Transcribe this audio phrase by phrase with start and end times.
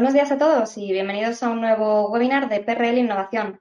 [0.00, 3.60] Buenos días a todos y bienvenidos a un nuevo webinar de PRL Innovación.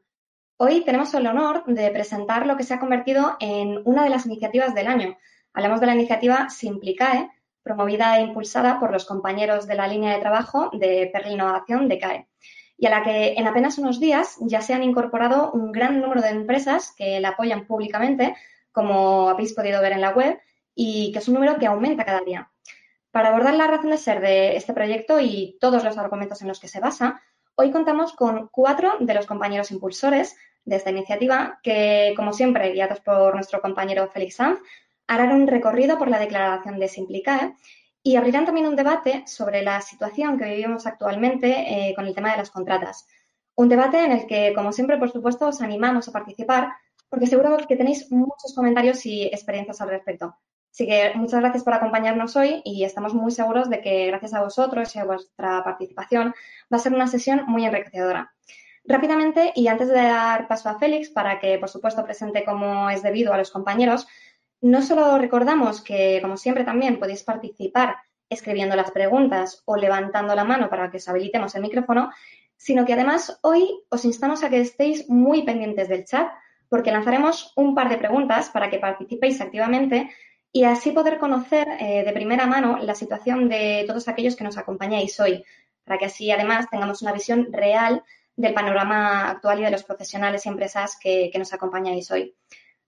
[0.56, 4.26] Hoy tenemos el honor de presentar lo que se ha convertido en una de las
[4.26, 5.18] iniciativas del año.
[5.54, 7.30] Hablamos de la iniciativa Simplicae,
[7.62, 12.00] promovida e impulsada por los compañeros de la línea de trabajo de PRL Innovación de
[12.00, 12.28] CAE,
[12.78, 16.22] y a la que en apenas unos días ya se han incorporado un gran número
[16.22, 18.34] de empresas que la apoyan públicamente,
[18.72, 20.40] como habéis podido ver en la web,
[20.74, 22.50] y que es un número que aumenta cada día.
[23.20, 26.58] Para abordar la razón de ser de este proyecto y todos los argumentos en los
[26.58, 27.22] que se basa,
[27.56, 33.02] hoy contamos con cuatro de los compañeros impulsores de esta iniciativa que, como siempre, guiados
[33.02, 34.60] por nuestro compañero Félix Sanz,
[35.06, 37.56] harán un recorrido por la declaración de Simplicae
[38.02, 42.32] y abrirán también un debate sobre la situación que vivimos actualmente eh, con el tema
[42.32, 43.06] de las contratas.
[43.54, 46.70] Un debate en el que, como siempre, por supuesto, os animamos a participar
[47.10, 50.38] porque seguro que tenéis muchos comentarios y experiencias al respecto.
[50.72, 54.44] Así que muchas gracias por acompañarnos hoy y estamos muy seguros de que gracias a
[54.44, 56.34] vosotros y a vuestra participación
[56.72, 58.34] va a ser una sesión muy enriquecedora.
[58.86, 63.04] Rápidamente, y antes de dar paso a Félix para que, por supuesto, presente como es
[63.04, 64.08] debido a los compañeros,
[64.62, 67.98] no solo recordamos que, como siempre, también podéis participar
[68.30, 72.12] escribiendo las preguntas o levantando la mano para que os habilitemos el micrófono,
[72.58, 76.30] sino que además hoy os instamos a que estéis muy pendientes del chat
[76.68, 80.12] porque lanzaremos un par de preguntas para que participéis activamente
[80.52, 84.58] y así poder conocer eh, de primera mano la situación de todos aquellos que nos
[84.58, 85.44] acompañáis hoy,
[85.84, 88.04] para que así además tengamos una visión real
[88.36, 92.36] del panorama actual y de los profesionales y empresas que, nos acompañáis hoy.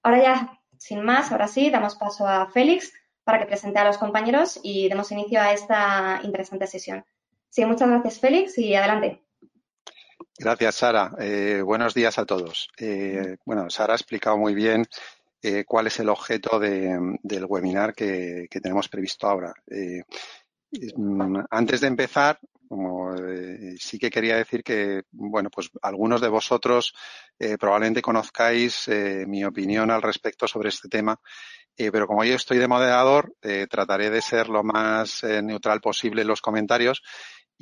[0.02, 3.98] Ahora ya, sin más, ahora sí, damos paso a Félix para que presente a los
[3.98, 7.06] compañeros y demos inicio a esta interesante sesión.
[7.50, 9.22] Sí, muchas gracias, Félix, y adelante.
[10.38, 11.12] Gracias, Sara.
[11.20, 12.70] Eh, buenos días a todos.
[12.80, 14.88] Eh, bueno, Sara ha explicado muy bien
[15.44, 19.54] eh, cuál es el objeto del webinar que, tenemos previsto ahora.
[19.68, 20.04] Eh,
[20.96, 22.40] mm, antes de empezar,
[22.70, 26.94] eh, sí que quería decir que, bueno, pues algunos de vosotros
[27.60, 28.88] probablemente conozcáis
[29.26, 31.20] mi opinión al respecto sobre este tema,
[31.76, 33.34] pero como yo estoy de moderador,
[33.68, 37.02] trataré de ser lo más neutral posible en los comentarios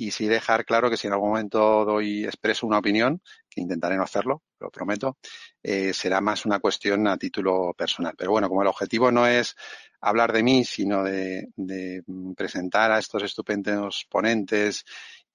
[0.00, 3.98] y sí dejar claro que si en algún momento doy expreso una opinión, que intentaré
[3.98, 5.18] no hacerlo, lo prometo,
[5.62, 8.14] eh, será más una cuestión a título personal.
[8.16, 9.56] Pero bueno, como el objetivo no es
[10.00, 12.02] hablar de mí, sino de, de
[12.34, 14.86] presentar a estos estupendos ponentes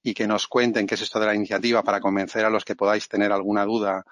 [0.01, 2.75] y que nos cuenten qué es esto de la iniciativa para convencer a los que
[2.75, 4.03] podáis tener alguna duda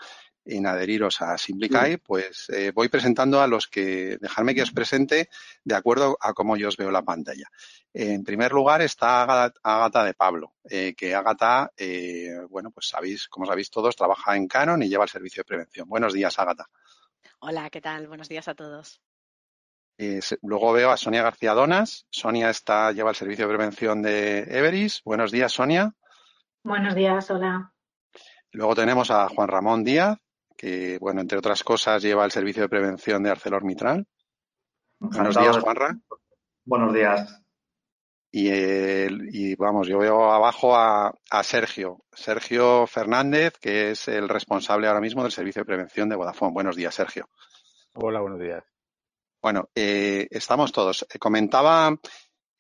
[0.45, 5.29] en adheriros a Simplify, pues eh, voy presentando a los que, dejarme que os presente
[5.63, 7.49] de acuerdo a cómo yo os veo la pantalla.
[7.93, 9.23] En primer lugar está
[9.63, 14.47] Agata de Pablo, eh, que Agata, eh, bueno, pues sabéis, como sabéis todos, trabaja en
[14.47, 15.87] Canon y lleva el servicio de prevención.
[15.87, 16.67] Buenos días, Agata.
[17.39, 18.07] Hola, ¿qué tal?
[18.07, 19.01] Buenos días a todos.
[20.41, 22.07] luego veo a Sonia García Donas.
[22.09, 25.01] Sonia está, lleva el servicio de prevención de Everis.
[25.03, 25.93] Buenos días, Sonia.
[26.63, 27.73] Buenos días, hola.
[28.53, 30.19] Luego tenemos a Juan Ramón Díaz,
[30.57, 34.07] que, bueno, entre otras cosas, lleva el servicio de prevención de ArcelorMittal.
[34.99, 35.97] Buenos días, Juanra.
[36.65, 37.43] Buenos días.
[38.35, 41.13] Y, vamos, yo veo abajo a,
[41.43, 46.51] Sergio, Sergio Fernández, que es el responsable ahora mismo del servicio de prevención de Vodafone.
[46.51, 47.29] Buenos días, Sergio.
[47.93, 48.63] Hola, buenos días.
[49.39, 51.05] Bueno, eh, estamos todos.
[51.13, 51.95] Eh, comentaba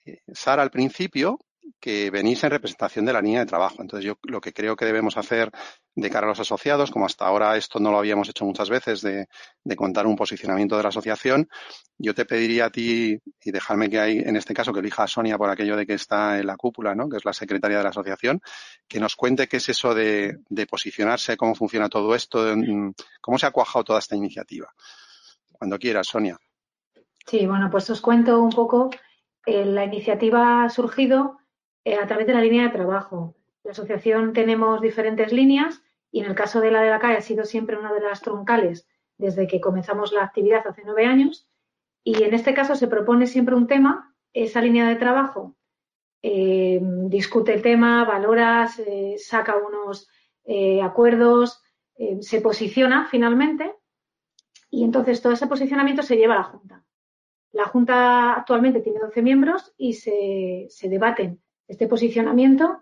[0.05, 1.39] eh, Sara al principio
[1.79, 3.81] que venís en representación de la línea de trabajo.
[3.81, 5.51] Entonces, yo lo que creo que debemos hacer
[5.95, 9.01] de cara a los asociados, como hasta ahora esto no lo habíamos hecho muchas veces,
[9.01, 9.27] de,
[9.75, 11.49] contar un posicionamiento de la asociación,
[11.97, 15.07] yo te pediría a ti, y dejarme que hay, en este caso, que elija a
[15.07, 17.09] Sonia por aquello de que está en la cúpula, ¿no?
[17.09, 18.41] que es la secretaria de la asociación,
[18.87, 22.55] que nos cuente qué es eso de, posicionarse, cómo funciona todo esto,
[23.21, 24.73] cómo se ha cuajado toda esta iniciativa.
[25.51, 26.37] Cuando quieras, Sonia.
[27.25, 28.89] Sí, bueno, pues os cuento un poco.
[29.45, 31.37] Eh, la iniciativa ha surgido
[31.85, 33.35] eh, a través de la línea de trabajo.
[33.63, 37.21] La asociación tenemos diferentes líneas y en el caso de la de la CAE ha
[37.21, 41.47] sido siempre una de las troncales desde que comenzamos la actividad hace nueve años
[42.03, 45.55] y en este caso se propone siempre un tema, esa línea de trabajo
[46.21, 48.69] eh, discute el tema, valora,
[49.17, 50.09] saca unos
[50.45, 51.61] eh, acuerdos,
[52.21, 53.75] se posiciona finalmente
[54.69, 56.83] y entonces todo ese posicionamiento se lleva a la Junta.
[57.51, 62.81] La Junta actualmente tiene 12 miembros y se, se debaten este posicionamiento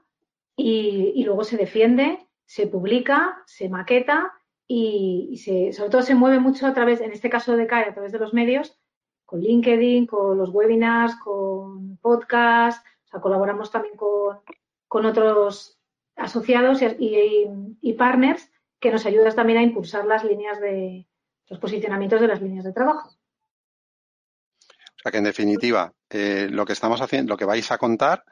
[0.56, 4.33] y, luego se defiende, se publica, se maqueta
[4.68, 7.94] y, se, sobre todo se mueve mucho a través, en este caso de CAE, a
[7.94, 8.78] través de los medios,
[9.25, 14.39] con LinkedIn, con los webinars, con podcasts, o sea, colaboramos también con,
[14.88, 15.80] con otros
[16.16, 21.07] asociados y, partners que nos ayudan también a impulsar las líneas de
[21.48, 23.10] los posicionamientos de las líneas de trabajo.
[23.10, 28.24] O sea que en definitiva, eh, lo que estamos haciendo, lo que vais a contar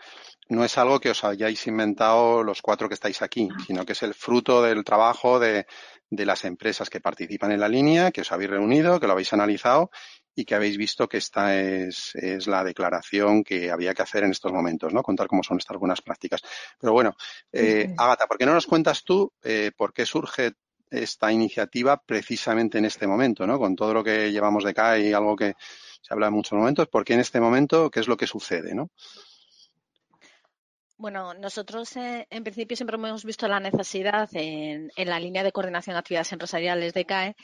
[0.49, 4.03] no es algo que os hayáis inventado los cuatro que estáis aquí, sino que es
[4.03, 5.67] el fruto del trabajo de,
[6.09, 9.31] de las empresas que participan en la línea, que os habéis reunido, que lo habéis
[9.31, 9.91] analizado
[10.35, 14.31] y que habéis visto que esta es, es, la declaración que había que hacer en
[14.31, 15.03] estos momentos, ¿no?
[15.03, 16.41] Contar cómo son estas buenas prácticas.
[16.79, 17.15] Pero bueno,
[17.51, 20.53] eh, Agata, ¿por qué no nos cuentas tú eh, por qué surge
[20.89, 23.59] esta iniciativa precisamente en este momento, ¿no?
[23.59, 25.53] Con todo lo que llevamos de acá y algo que
[26.01, 27.91] se habla en muchos momentos, ¿por qué en este momento?
[27.91, 28.89] ¿Qué es lo que sucede, no?
[30.99, 35.53] Bueno, nosotros eh, en principio siempre hemos visto la necesidad en, en, la línea de
[35.53, 37.35] coordinación de actividades empresariales de CAE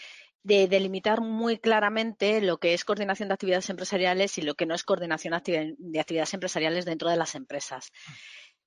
[0.43, 4.75] de delimitar muy claramente lo que es coordinación de actividades empresariales y lo que no
[4.75, 7.93] es coordinación de actividades empresariales dentro de las empresas.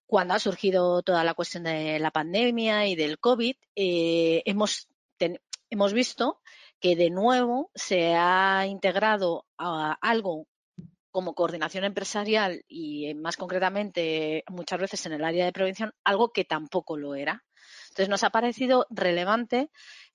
[0.07, 4.89] Cuando ha surgido toda la cuestión de la pandemia y del COVID, eh, hemos,
[5.19, 5.39] ten,
[5.69, 6.41] hemos visto
[6.81, 10.47] que de nuevo se ha integrado a algo
[11.19, 16.33] como coordinación empresarial y eh, más concretamente muchas veces en el área de prevención, algo
[16.33, 17.43] que tampoco lo era.
[17.89, 19.69] Entonces nos ha parecido relevante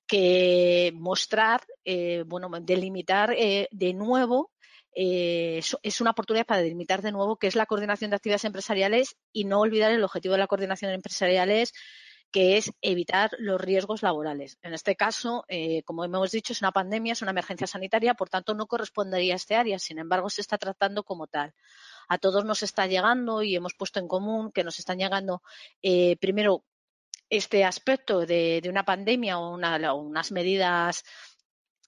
[0.08, 4.52] que mostrar, eh, bueno, delimitar eh, de nuevo
[4.96, 9.44] es una oportunidad para delimitar de nuevo qué es la coordinación de actividades empresariales y
[9.44, 11.74] no olvidar el objetivo de la coordinación empresariales
[12.34, 14.58] que es evitar los riesgos laborales.
[14.64, 18.28] En este caso, eh, como hemos dicho, es una pandemia, es una emergencia sanitaria, por
[18.28, 19.78] tanto, no correspondería a este área.
[19.78, 21.54] Sin embargo, se está tratando como tal.
[22.10, 25.44] A todos nos está llegando y hemos puesto en común que nos están llegando,
[25.84, 26.64] eh, primero,
[27.30, 31.04] este aspecto de, una pandemia o unas medidas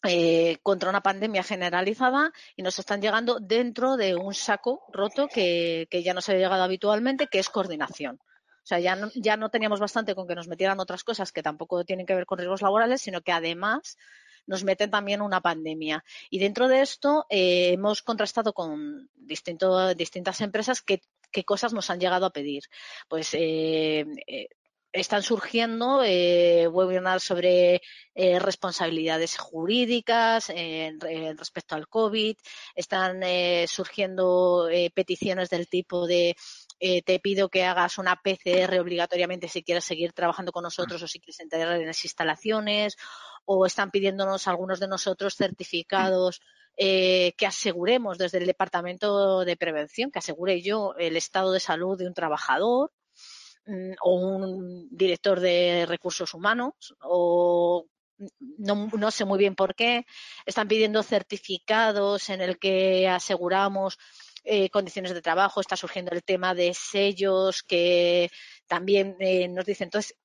[0.04, 5.88] eh, contra una pandemia generalizada y nos están llegando dentro de un saco roto que,
[5.90, 8.20] que ya nos ha llegado habitualmente, que es coordinación.
[8.66, 11.44] O sea, ya no, ya no teníamos bastante con que nos metieran otras cosas que
[11.44, 13.96] tampoco tienen que ver con riesgos laborales, sino que además
[14.48, 16.04] nos meten también una pandemia.
[16.32, 21.02] Y dentro de esto eh, hemos contrastado con distinto, distintas empresas qué,
[21.32, 22.64] qué, cosas nos han llegado a pedir.
[23.08, 24.48] Pues eh, eh,
[24.92, 27.84] están surgiendo eh, webinars sobre
[28.16, 30.48] responsabilidades jurídicas
[31.38, 32.36] respecto al COVID,
[32.74, 33.22] están
[33.68, 36.38] surgiendo peticiones del tipo de
[36.80, 41.08] eh, te pido que hagas una PCR obligatoriamente si quieres seguir trabajando con nosotros o
[41.08, 42.98] si quieres entrar en las instalaciones,
[43.46, 46.42] o están pidiéndonos algunos de nosotros certificados
[46.78, 51.98] eh, que aseguremos desde el Departamento de Prevención, que asegure yo el estado de salud
[51.98, 52.92] de un trabajador
[53.66, 57.86] mm, o un director de recursos humanos o
[58.58, 60.06] no, no, sé muy bien por qué.
[60.46, 63.98] Están pidiendo certificados en el que aseguramos
[64.46, 68.30] eh, condiciones de trabajo, está surgiendo el tema de sellos que
[68.68, 69.88] también eh, nos dicen.
[69.88, 70.16] Entonces,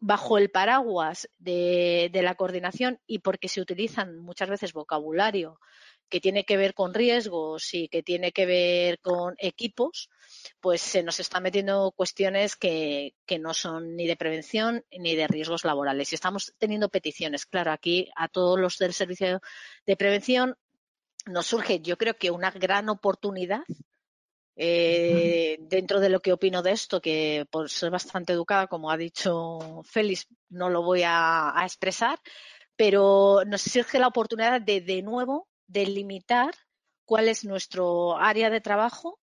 [0.00, 5.58] bajo el paraguas de, de, la coordinación y porque se utilizan muchas veces vocabulario
[6.08, 10.08] que tiene que ver con riesgos y que tiene que ver con equipos,
[10.60, 15.28] pues se nos están metiendo cuestiones que, que no son ni de prevención ni de
[15.28, 16.10] riesgos laborales.
[16.12, 19.40] Y estamos teniendo peticiones, claro, aquí a todos los del servicio
[19.86, 20.56] de prevención
[21.28, 23.62] nos surge, yo creo que una gran oportunidad
[24.56, 28.96] eh, dentro de lo que opino de esto, que por ser bastante educada, como ha
[28.96, 32.18] dicho Félix, no lo voy a, a expresar,
[32.76, 36.54] pero nos surge la oportunidad de de nuevo delimitar
[37.04, 39.20] cuál es nuestro área de trabajo,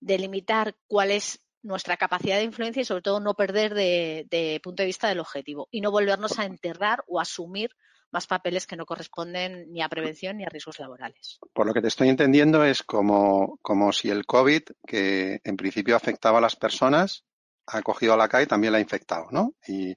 [0.00, 4.82] delimitar cuál es nuestra capacidad de influencia y sobre todo no perder de, de punto
[4.82, 7.70] de vista del objetivo y no volvernos a enterrar o asumir
[8.12, 11.38] más papeles que no corresponden ni a prevención ni a riesgos laborales.
[11.52, 15.96] Por lo que te estoy entendiendo es como, como si el COVID, que en principio
[15.96, 17.24] afectaba a las personas,
[17.66, 19.54] ha cogido a la CAE y también la ha infectado, ¿no?
[19.66, 19.94] Y,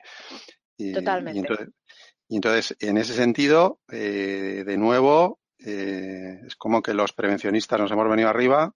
[0.77, 1.37] y Totalmente.
[1.37, 1.69] Y entonces,
[2.27, 7.91] y entonces, en ese sentido, eh, de nuevo, eh, es como que los prevencionistas nos
[7.91, 8.73] hemos venido arriba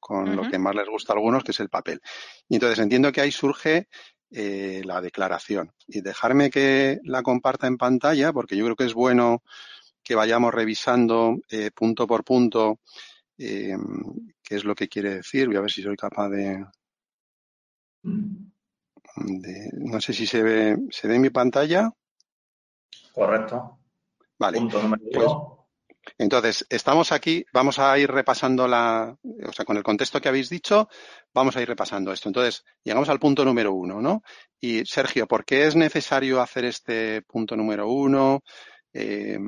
[0.00, 0.44] con uh -huh.
[0.44, 2.00] lo que más les gusta a algunos, que es el papel.
[2.48, 3.88] Y entonces entiendo que ahí surge
[4.36, 5.72] eh, la declaración.
[5.86, 9.44] Y dejarme que la comparta en pantalla, porque yo creo que es bueno
[10.02, 12.80] que vayamos revisando eh, punto por punto
[13.38, 13.76] eh,
[14.42, 15.46] qué es lo que quiere decir.
[15.46, 16.66] Voy a ver si soy capaz de,
[18.02, 21.92] de no sé si se ve, ¿se ve en mi pantalla?
[23.12, 23.78] Correcto.
[24.36, 24.58] Vale.
[24.58, 25.32] Punto número pues,
[26.18, 30.48] entonces, estamos aquí, vamos a ir repasando la, o sea, con el contexto que habéis
[30.48, 30.88] dicho,
[31.32, 32.28] vamos a ir repasando esto.
[32.28, 34.22] Entonces, llegamos al punto número uno, ¿no?
[34.60, 38.42] Y Sergio, ¿por qué es necesario hacer este punto número uno?
[38.92, 39.38] Eh,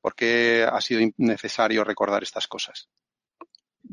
[0.00, 2.88] ¿Por qué ha sido necesario recordar estas cosas?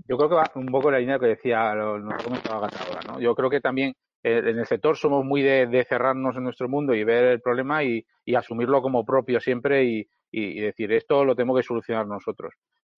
[0.08, 3.20] Yo creo que va un poco la línea que decía, lo, nos comentaba ahora, ¿no?
[3.20, 7.04] Yo creo que también en el sector somos muy de, cerrarnos en nuestro mundo y
[7.04, 12.08] ver el problema y, asumirlo como propio siempre y, decir esto lo tenemos que solucionar
[12.08, 12.54] nosotros.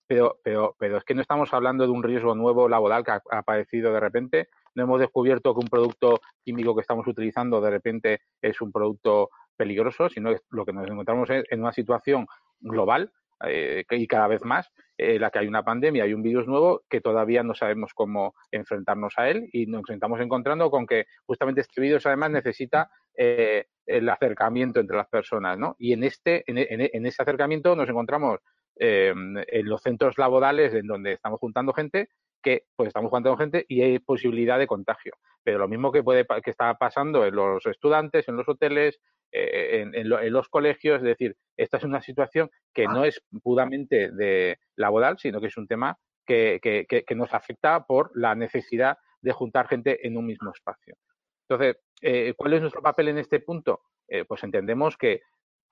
[0.08, 3.22] pero, pero, pero es que no estamos hablando de un riesgo nuevo laboral que ha,
[3.32, 4.50] aparecido de repente.
[4.76, 9.30] No hemos descubierto que un producto químico que estamos utilizando de repente es un producto
[9.56, 12.28] peligroso, sino que lo que nos encontramos es en una situación
[12.60, 13.12] global
[13.48, 16.84] eh, y cada vez más, en la que hay una pandemia y un virus nuevo
[16.90, 21.62] que todavía no sabemos cómo enfrentarnos a él y nos estamos encontrando con que justamente
[21.62, 25.76] este virus además necesita eh, el acercamiento entre las personas, ¿no?
[25.80, 28.40] Y en este, en, en ese acercamiento nos encontramos
[28.80, 32.10] eh, en los centros laborales en donde estamos juntando gente
[32.44, 35.14] que pues estamos juntando gente y hay posibilidad de contagio.
[35.44, 39.00] Pero lo mismo que puede que está pasando en los estudiantes, en los hoteles,
[39.32, 44.60] eh, en, los colegios, es decir, esta es una situación que no es puramente de
[44.76, 49.68] laboral, sino que es un tema que, que, nos afecta por la necesidad de juntar
[49.68, 50.96] gente en un mismo espacio.
[51.48, 53.82] Entonces, eh, ¿cuál es nuestro papel en este punto?
[54.28, 55.22] pues entendemos que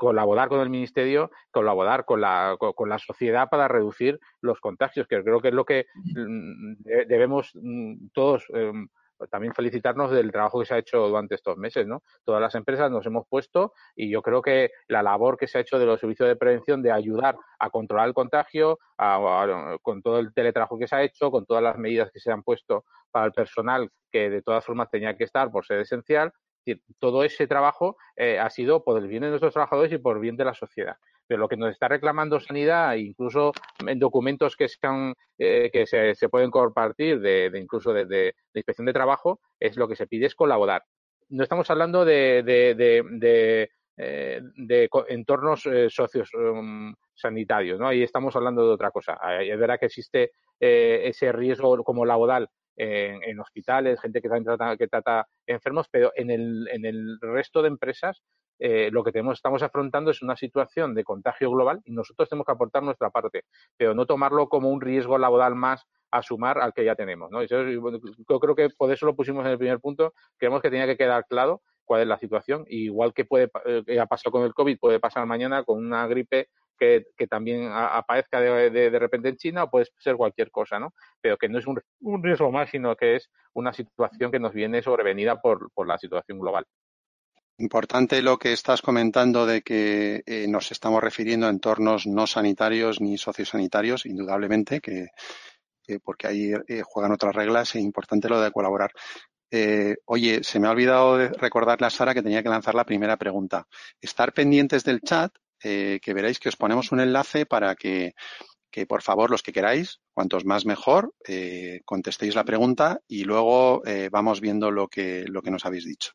[0.02, 5.24] colaborar con el Ministerio, colaborar con la, con, la sociedad para reducir los contagios, que
[5.24, 6.74] creo que es lo que mm,
[7.08, 8.88] debemos mm, todos em,
[9.30, 12.02] también felicitarnos del trabajo que se ha hecho durante estos meses, ¿no?
[12.26, 15.62] Todas las empresas nos hemos puesto y yo creo que la labor que se ha
[15.62, 18.80] hecho de los servicios de prevención de ayudar a controlar el contagio,
[19.84, 22.42] con todo el teletrabajo que se ha hecho, con todas las medidas que se han
[22.42, 26.34] puesto para el personal que de todas formas tenía que estar por ser esencial,
[27.00, 30.22] todo ese trabajo eh, ha sido por el bien de nuestros trabajadores y por el
[30.22, 30.96] bien de la sociedad.
[31.28, 33.54] Pero lo que nos está reclamando Sanidad, incluso
[33.86, 34.68] en documentos que,
[35.38, 40.08] eh, que se, pueden compartir, de, incluso de, inspección de trabajo, es lo que se
[40.08, 40.84] pide es colaborar.
[41.30, 44.42] No estamos hablando de, de eh,
[45.08, 47.88] entornos socios um, sanitarios, ¿no?
[47.88, 49.18] Ahí estamos hablando de otra cosa.
[49.42, 55.28] Es verdad que existe ese riesgo como laboral en, hospitales, gente que trata, que trata
[55.46, 58.22] enfermos, pero en el, en el resto de empresas
[58.64, 62.46] eh, lo que tenemos, estamos afrontando es una situación de contagio global y nosotros tenemos
[62.46, 66.72] que aportar nuestra parte, pero no tomarlo como un riesgo laboral más a sumar al
[66.72, 67.32] que ya tenemos.
[67.32, 67.42] ¿no?
[67.42, 70.14] yo creo que por eso lo pusimos en el primer punto.
[70.38, 72.66] Creemos que tenía que quedar claro cuál es la situación.
[72.68, 76.50] igual que puede eh, ha pasado con el COVID, puede pasar mañana con una gripe
[76.82, 80.94] que, también aparezca de, de, repente en China o puede ser cualquier cosa, ¿no?
[81.22, 84.82] Pero que no es un, riesgo más, sino que es una situación que nos viene
[84.82, 86.66] sobrevenida por, la situación global.
[87.60, 93.00] Importante lo que estás comentando de que eh, nos estamos refiriendo a entornos no sanitarios
[93.00, 95.10] ni sociosanitarios, indudablemente, que,
[96.04, 98.92] porque ahí eh, juegan otras reglas, es importante lo de colaborar.
[99.52, 102.86] Eh, oye, se me ha olvidado de recordarle a Sara que tenía que lanzar la
[102.86, 103.68] primera pregunta.
[104.00, 105.32] Estar pendientes del chat
[105.64, 108.14] eh, que veréis que os ponemos un enlace para que,
[108.88, 114.10] por favor los que queráis, cuantos más mejor, eh, contestéis la pregunta y luego eh,
[114.12, 116.14] vamos viendo lo que, lo que nos habéis dicho.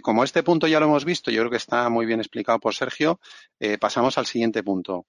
[0.00, 2.72] como este punto ya lo hemos visto, yo creo que está muy bien explicado por
[2.72, 3.18] Sergio,
[3.80, 5.06] pasamos al siguiente punto.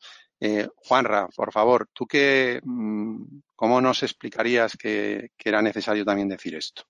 [0.75, 6.83] Juanra, por favor, ¿tú qué, mm, cómo nos explicarías que, era necesario también decir esto?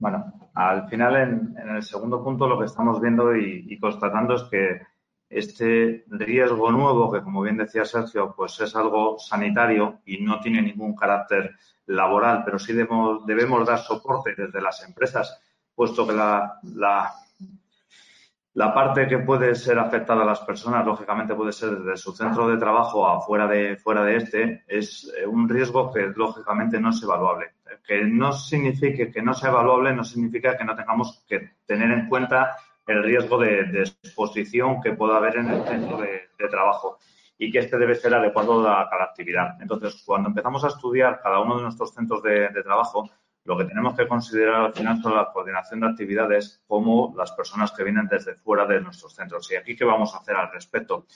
[0.00, 4.80] Bueno, al final en, el segundo punto lo que estamos viendo y constatando es que
[5.28, 10.62] este riesgo nuevo, que como bien decía Sergio, pues es algo sanitario y no tiene
[10.62, 11.56] ningún carácter
[11.86, 15.40] laboral, pero sí debemos, debemos dar soporte desde las empresas,
[15.74, 17.12] puesto que la, la,
[18.74, 22.56] parte que puede ser afectada a las personas, lógicamente, puede ser desde su centro de
[22.56, 27.02] trabajo a fuera de, fuera de este, es eh, un riesgo que lógicamente no es
[27.02, 27.52] evaluable.
[27.86, 32.08] Que no signifique que no sea evaluable, no significa que no tengamos que tener en
[32.08, 32.56] cuenta
[32.86, 36.98] el riesgo de, exposición que pueda haber en el centro de, trabajo
[37.38, 39.60] y que este debe ser adecuado a cada actividad.
[39.60, 43.10] Entonces, cuando empezamos a estudiar cada uno de nuestros centros de, trabajo,
[43.44, 47.72] lo que tenemos que considerar al final son la coordinación de actividades como las personas
[47.72, 49.50] que vienen desde fuera de nuestros centros.
[49.50, 51.06] ¿Y aquí qué vamos a hacer al respecto?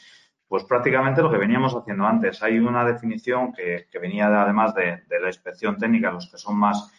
[0.49, 2.43] Pues prácticamente lo que veníamos haciendo antes.
[2.43, 6.91] Hay una definición que, venía además de, la inspección técnica, los que son más,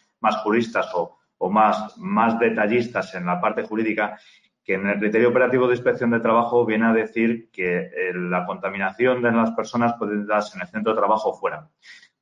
[0.44, 1.18] juristas o,
[1.50, 4.18] más detallistas en la parte jurídica,
[4.64, 8.46] que en el criterio operativo de inspección de trabajo viene a decir que eh, la
[8.46, 11.68] contaminación de las personas puede darse en el centro de trabajo o fuera,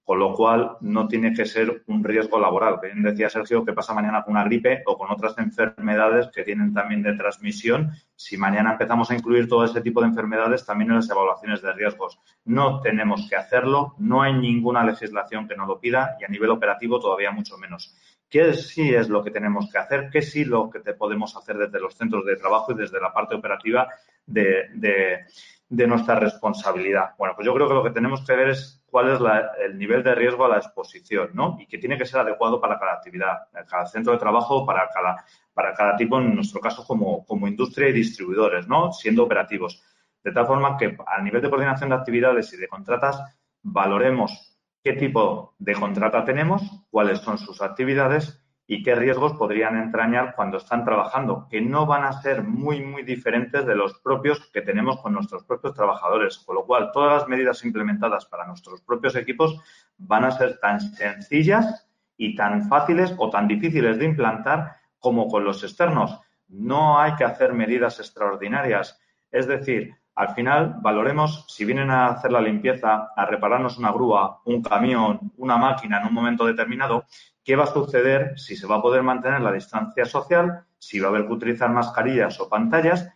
[0.05, 2.79] con lo cual no tiene que ser un riesgo laboral.
[2.81, 6.73] Bien decía Sergio que pasa mañana con una gripe o con otras enfermedades que tienen
[6.73, 7.91] también de transmisión.
[8.15, 11.73] Si mañana empezamos a incluir todo ese tipo de enfermedades también en las evaluaciones de
[11.73, 16.29] riesgos, no tenemos que hacerlo, no hay ninguna legislación que nos lo pida y a
[16.29, 17.95] nivel operativo todavía mucho menos
[18.29, 21.57] qué sí es lo que tenemos que hacer, qué sí lo que te podemos hacer
[21.57, 23.89] desde los centros de trabajo y desde la parte operativa
[24.25, 25.25] de,
[25.69, 27.15] nuestra responsabilidad.
[27.17, 29.19] Bueno, pues yo creo que lo que tenemos que ver es cuál es
[29.63, 31.57] el nivel de riesgo a la exposición, ¿no?
[31.59, 35.23] Y que tiene que ser adecuado para cada actividad, cada centro de trabajo, para cada,
[35.53, 38.91] para cada tipo, en nuestro caso, como, como industria y distribuidores, ¿no?
[38.91, 39.83] Siendo operativos.
[40.23, 43.21] De tal forma que a nivel de coordinación de actividades y de contratas
[43.61, 44.48] valoremos
[44.83, 50.57] qué tipo de contrata tenemos, cuáles son sus actividades y qué riesgos podrían entrañar cuando
[50.57, 55.01] están trabajando, que no van a ser muy, muy diferentes de los propios que tenemos
[55.01, 56.37] con nuestros propios trabajadores.
[56.37, 59.59] Con lo cual, todas las medidas implementadas para nuestros propios equipos
[59.97, 65.43] van a ser tan sencillas y tan fáciles o tan difíciles de implantar como con
[65.43, 66.19] los externos.
[66.47, 68.99] No hay que hacer medidas extraordinarias.
[69.31, 74.41] Es decir, al final valoremos si vienen a hacer la limpieza, a repararnos una grúa,
[74.43, 77.05] un camión, una máquina en un momento determinado,
[77.41, 81.07] qué va a suceder si se va a poder mantener la distancia social, si va
[81.07, 83.07] a haber que utilizar mascarillas o pantallas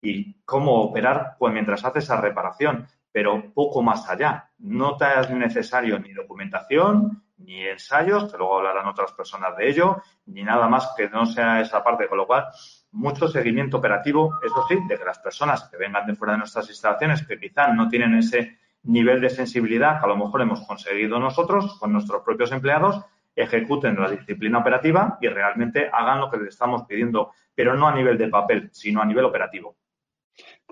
[0.00, 4.50] y cómo operar pues, mientras hace esa reparación, pero poco más allá.
[4.58, 10.02] No te es necesario ni documentación, ni ensayos, que luego hablarán otras personas de ello,
[10.26, 12.46] ni nada más que no sea esa parte, con lo cual
[12.94, 16.68] mucho seguimiento operativo, eso sí, de que las personas que vengan de fuera de nuestras
[16.68, 21.18] instalaciones, que quizá no tienen ese nivel de sensibilidad que a lo mejor hemos conseguido
[21.18, 23.00] nosotros con nuestros propios empleados,
[23.34, 27.94] ejecuten la disciplina operativa y realmente hagan lo que les estamos pidiendo, pero no a
[27.94, 29.76] nivel de papel, sino a nivel operativo.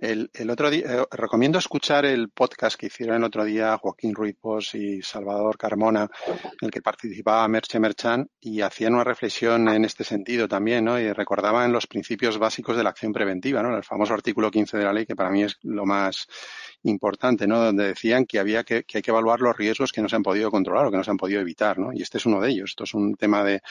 [0.00, 4.36] El, otro día, eh, recomiendo escuchar el podcast que hicieron el otro día Joaquín Ruiz
[4.74, 10.02] y Salvador Carmona, en el que participaba Merche Merchan, y hacían una reflexión en este
[10.02, 10.98] sentido también, ¿no?
[10.98, 13.76] Y recordaban los principios básicos de la acción preventiva, ¿no?
[13.76, 16.26] El famoso artículo 15 de la ley, que para mí es lo más
[16.82, 17.62] importante, ¿no?
[17.62, 20.22] Donde decían que había que, que hay que evaluar los riesgos que no se han
[20.22, 21.92] podido controlar o que no se han podido evitar, ¿no?
[21.92, 22.70] Y este es uno de ellos.
[22.70, 23.62] Esto es un tema de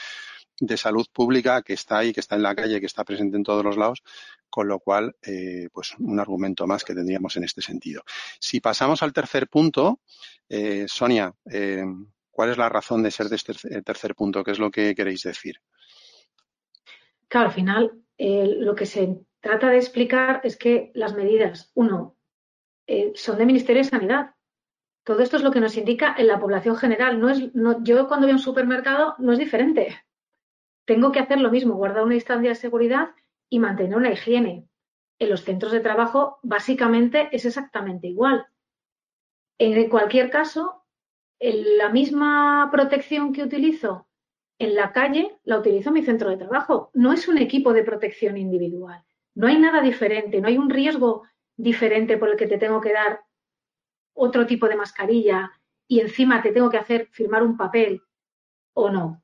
[0.62, 3.42] de salud pública que está ahí, que está en la calle, que está presente en
[3.42, 4.02] todos los lados,
[4.48, 8.02] con lo cual, eh, pues un argumento más que tendríamos en este sentido.
[8.38, 10.00] Si pasamos al tercer punto,
[10.48, 11.84] eh, Sonia, eh,
[12.30, 14.44] ¿cuál es la razón de ser de este tercer punto?
[14.44, 15.56] ¿Qué es lo que queréis decir?
[17.26, 22.16] Claro, al final, lo que se trata de explicar es que las medidas, uno,
[23.14, 24.34] son de Ministerio de Sanidad.
[25.02, 27.18] Todo esto es lo que nos indica en la población general.
[27.18, 29.98] No es, no, yo cuando voy a un supermercado no es diferente
[30.84, 33.10] tengo que hacer lo mismo, guardar una distancia de seguridad
[33.48, 34.68] y mantener una higiene.
[35.18, 38.46] En los centros de trabajo, básicamente, es exactamente igual.
[39.58, 40.84] En cualquier caso,
[41.38, 44.08] la misma protección que utilizo
[44.58, 46.90] en la calle, la utilizo en mi centro de trabajo.
[46.94, 49.04] No es un equipo de protección individual.
[49.34, 51.22] No hay nada diferente, no hay un riesgo
[51.56, 53.20] diferente por el que te tengo que dar
[54.14, 55.52] otro tipo de mascarilla
[55.86, 58.02] y encima te tengo que hacer firmar un papel
[58.74, 59.21] o no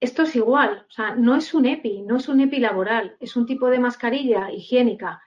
[0.00, 3.36] esto es igual, o sea, no es un EPI, no es un EPI laboral, es
[3.36, 5.22] un tipo de mascarilla higiénica,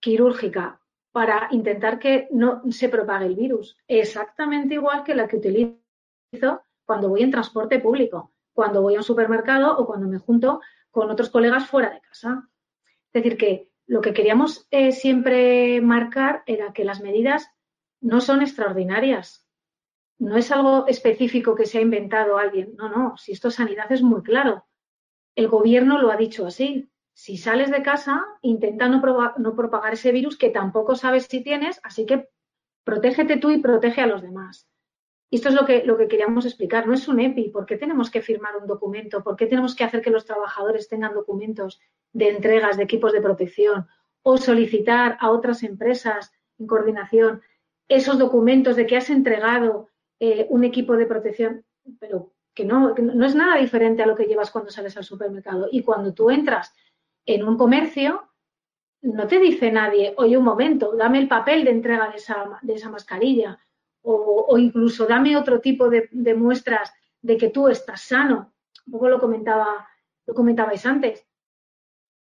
[0.00, 0.80] quirúrgica,
[1.12, 3.76] para intentar que no se propague el virus.
[3.86, 9.04] Exactamente igual que la que utilizo cuando voy en transporte público, cuando voy a un
[9.04, 12.48] supermercado o cuando me junto con otros colegas fuera de casa.
[13.12, 17.50] Es decir, que lo que queríamos eh, siempre marcar era que las medidas
[18.00, 19.47] no son extraordinarias,
[20.18, 22.74] no es algo específico que se ha inventado alguien.
[22.76, 24.66] No, no, si esto es sanidad es muy claro.
[25.34, 26.90] El gobierno lo ha dicho así.
[27.12, 32.06] Si sales de casa, intenta no, propagar ese virus que tampoco sabes si tienes, así
[32.06, 32.28] que
[32.84, 34.68] protégete tú y protege a los demás.
[35.30, 36.86] Y esto es lo que, lo que queríamos explicar.
[36.86, 37.50] No es un EPI.
[37.50, 39.22] ¿Por qué tenemos que firmar un documento?
[39.22, 41.80] ¿Por qué tenemos que hacer que los trabajadores tengan documentos
[42.12, 43.86] de entregas de equipos de protección?
[44.22, 47.42] O solicitar a otras empresas en coordinación
[47.88, 49.88] esos documentos de que has entregado
[50.20, 51.64] eh, un equipo de protección,
[51.98, 55.68] pero que no, no es nada diferente a lo que llevas cuando sales al supermercado.
[55.70, 56.74] Y cuando tú entras
[57.24, 58.28] en un comercio,
[59.02, 62.74] no te dice nadie, oye, un momento, dame el papel de entrega de esa, de
[62.74, 63.58] esa mascarilla
[64.02, 68.54] o, incluso dame otro tipo de, de, muestras de que tú estás sano.
[68.86, 69.86] Un poco lo comentaba,
[70.26, 71.26] lo comentabais antes.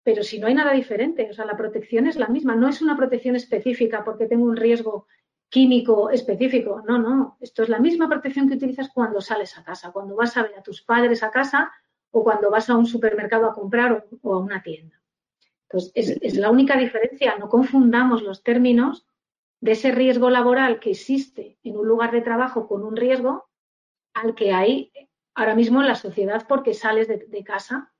[0.03, 2.81] Pero si no hay nada diferente, o sea, la protección es la misma, no es
[2.81, 5.07] una protección específica porque tengo un riesgo
[5.49, 6.83] químico específico.
[6.87, 7.37] No, no.
[7.39, 10.55] Esto es la misma protección que utilizas cuando sales a casa, cuando vas a ver
[10.55, 11.71] a tus padres a casa
[12.11, 15.01] o cuando vas a un supermercado a comprar o, a una tienda.
[15.69, 17.35] Entonces, es, la única diferencia.
[17.37, 19.05] No confundamos los términos
[19.59, 23.49] de ese riesgo laboral que existe en un lugar de trabajo con un riesgo
[24.13, 24.91] al que hay
[25.35, 27.93] ahora mismo en la sociedad porque sales de, casa.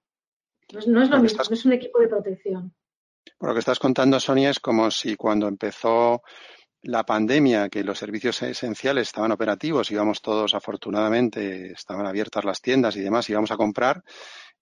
[0.62, 2.74] Entonces, no es lo, mismo, no es un equipo de protección.
[3.38, 6.22] Por lo que estás contando, Sonia, es como si cuando empezó
[6.88, 12.96] la pandemia, que los servicios esenciales estaban operativos, íbamos todos, afortunadamente, estaban abiertas las tiendas
[12.96, 14.04] y demás, íbamos a comprar,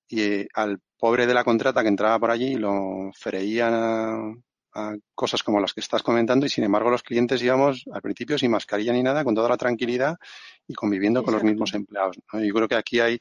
[0.07, 5.41] y eh, al pobre de la contrata que entraba por allí lo freían a, cosas
[5.43, 8.91] como las que estás comentando, y sin embargo los clientes íbamos al principio sin mascarilla
[8.91, 10.17] ni nada, con toda la tranquilidad
[10.67, 12.17] y conviviendo con los mismos empleados.
[12.33, 13.19] Yo creo que aquí hay,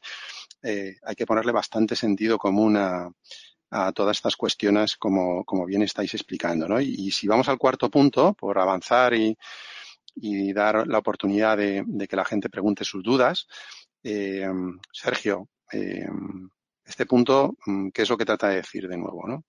[0.62, 3.08] eh, hay que ponerle bastante sentido común a,
[3.74, 6.68] a todas estas cuestiones como, como bien estáis explicando.
[6.68, 6.80] ¿no?
[6.80, 9.36] Y, si vamos al cuarto punto, por avanzar y,
[10.14, 13.48] y dar la oportunidad de, que la gente pregunte sus dudas.
[14.04, 14.46] Eh,
[14.92, 16.06] Sergio, eh,
[16.84, 19.26] este punto, mm, ¿qué es lo que trata de decir de nuevo?
[19.26, 19.44] ¿no?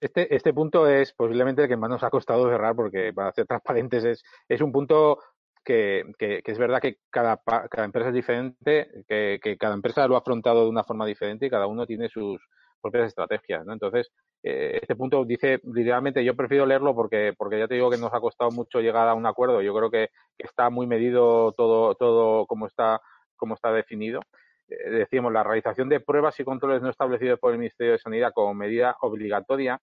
[0.00, 3.46] Este, este punto es posiblemente el que más nos ha costado cerrar porque, para ser
[3.46, 5.18] transparentes, es, es un punto
[5.62, 10.14] que, que, es verdad que cada, cada empresa es diferente, que, que, cada empresa lo
[10.14, 12.40] ha afrontado de una forma diferente y cada uno tiene sus
[12.82, 13.64] propias estrategias.
[13.64, 13.72] ¿no?
[13.72, 14.10] Entonces,
[14.42, 18.12] eh, este punto dice, literalmente, yo prefiero leerlo porque, porque ya te digo que nos
[18.12, 19.62] ha costado mucho llegar a un acuerdo.
[19.62, 23.00] Yo creo que, está muy medido todo, todo como está,
[23.36, 24.20] como está definido.
[24.68, 28.32] Eh, decíamos, la realización de pruebas y controles no establecidos por el Ministerio de Sanidad
[28.34, 29.80] como medida obligatoria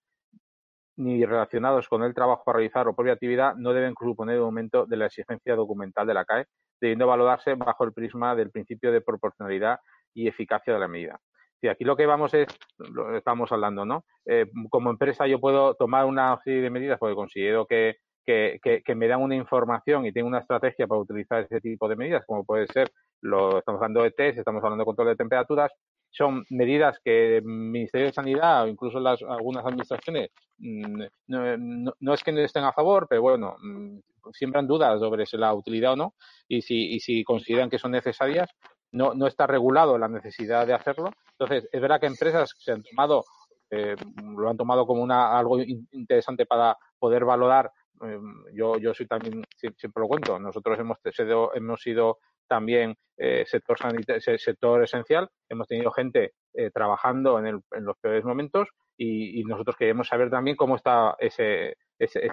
[0.99, 4.85] ni relacionados con el trabajo a realizar o propia actividad no deben suponer un aumento
[4.85, 6.45] de la exigencia documental de la CAE,
[6.81, 9.79] debiendo valorarse bajo el prisma del principio de proporcionalidad
[10.13, 11.17] y eficacia de la medida.
[11.61, 14.05] Y aquí lo que vamos es, lo estamos hablando, ¿no?
[14.25, 18.95] Eh, como empresa yo puedo tomar una serie de medidas porque considero que, que, que,
[18.95, 22.45] me dan una información y tengo una estrategia para utilizar ese tipo de medidas, como
[22.45, 22.91] puede ser,
[23.21, 25.71] lo, estamos hablando de test, estamos hablando de control de temperaturas,
[26.11, 32.23] son medidas que el Ministerio de Sanidad o incluso las, algunas administraciones mm, no, es
[32.23, 33.99] que no estén a favor, pero bueno, mm,
[34.31, 36.13] siembran dudas sobre si la utilidad o no
[36.47, 38.49] y si, y si consideran que son necesarias.
[38.91, 41.11] No, no está regulado la necesidad de hacerlo.
[41.31, 43.23] Entonces, es verdad que empresas se han tomado,
[43.69, 47.71] eh, lo han tomado como una, algo interesante para poder valorar
[48.01, 50.97] em, yo, yo soy también, siempre lo cuento, nosotros hemos,
[51.53, 52.17] hemos sido
[52.49, 55.29] también eh, sector, esencial.
[55.47, 60.75] Hemos tenido gente eh, trabajando en, los peores momentos y, nosotros queremos saber también cómo
[60.75, 62.31] está ese, ese,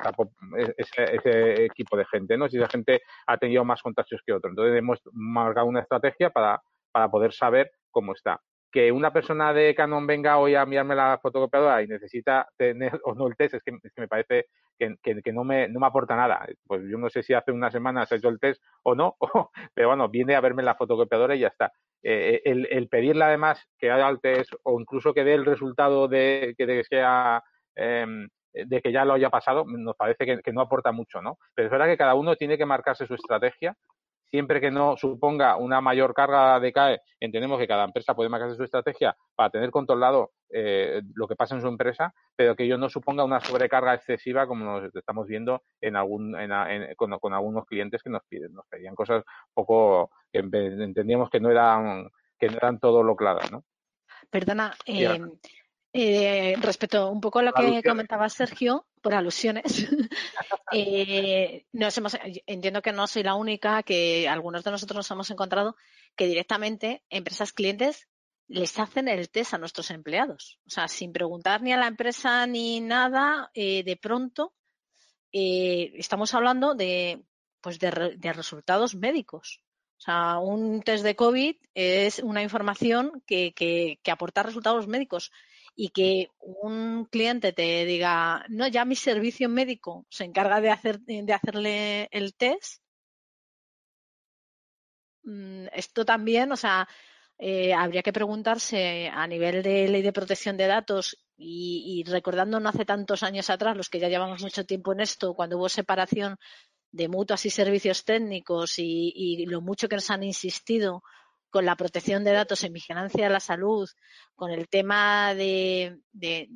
[0.79, 2.49] ese, equipo de gente, ¿no?
[2.49, 4.51] Si esa gente ha tenido más contagios que otro.
[4.51, 8.41] Entonces hemos marcado una estrategia para, para poder saber cómo está
[8.77, 13.15] que una persona de Canon venga hoy a enviarme la fotocopiadora y necesita tener o
[13.15, 14.49] no el test, es que, me parece
[14.79, 16.47] que, que, no, me, no me aporta nada.
[16.67, 19.17] Pues yo no sé si hace una semana se ha hecho el test o no,
[19.75, 21.73] pero bueno, viene a verme la fotocopiadora y ya está.
[22.03, 26.07] Eh, el, el, pedirle además que haga el test o incluso que dé el resultado
[26.07, 27.43] de que sea
[27.75, 28.29] em,
[28.65, 31.39] de que ya lo haya pasado, nos parece que, que, no aporta mucho, ¿no?
[31.55, 33.77] Pero es verdad que cada uno tiene que marcarse su estrategia
[34.27, 38.57] siempre que no suponga una mayor carga de CAE, entendemos que cada empresa puede marcarse
[38.57, 42.79] su estrategia para tener controlado eh, lo que pasa en su empresa, pero que ello
[42.79, 46.37] no suponga una sobrecarga excesiva como nos estamos viendo en algún,
[46.97, 52.09] con, algunos clientes que nos piden, nos pedían cosas poco que entendíamos que no eran
[52.39, 53.65] que no eran todo lo claras, ¿no?
[54.29, 55.19] Perdona, eh,
[55.99, 59.65] eh, respecto un poco a lo que comentaba Sergio, por alusiones,
[60.73, 65.31] eh, nos hemos, entiendo que no soy la única, que algunos de nosotros nos hemos
[65.31, 65.75] encontrado
[66.15, 68.09] que directamente empresas clientes
[68.47, 70.61] les hacen el test a nuestros empleados.
[70.67, 74.53] O sea, sin preguntar ni a la empresa ni nada, eh, de pronto
[75.33, 77.25] estamos hablando de,
[77.63, 79.63] pues de, resultados médicos.
[79.97, 85.33] O sea, un test de COVID es una información que, que, que aporta resultados médicos
[85.77, 91.01] y que un cliente te diga, no, ya mi servicio médico se encarga de, hacer,
[91.01, 92.83] de hacerle el test,
[95.25, 96.89] mm, esto también, o sea,
[97.39, 102.71] eh, habría que preguntarse a nivel de ley de protección de datos y, recordando no
[102.71, 106.39] hace tantos años atrás, los que ya llevamos mucho tiempo en esto, cuando hubo separación
[106.91, 111.03] de mutuas y servicios técnicos y, y lo mucho que nos han insistido
[111.57, 113.89] con la protección de datos en vigilancia de la salud,
[114.35, 116.51] con el tema de, de,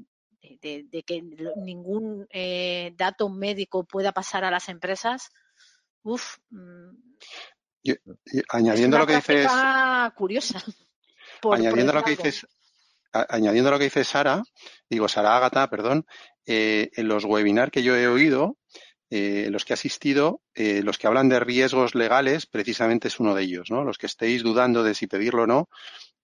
[1.07, 1.23] que
[1.57, 5.31] ningún eh, dato médico pueda pasar a las empresas,
[6.03, 6.37] uff.
[6.51, 6.91] Mm,
[8.51, 9.49] añadiendo lo que dices.
[10.17, 10.63] curiosa.
[11.51, 12.47] añadiendo lo que dices.
[13.11, 14.43] añadiendo lo que dice Sara,
[14.91, 16.05] digo Sara Ágata, perdón,
[16.45, 18.59] eh, en los webinars que yo he oído,
[19.11, 23.35] eh, los que he asistido, eh, los que hablan de riesgos legales, precisamente es uno
[23.35, 23.85] de ellos, ¿no?
[23.85, 25.69] Los que estéis dudando de si pedirlo o no,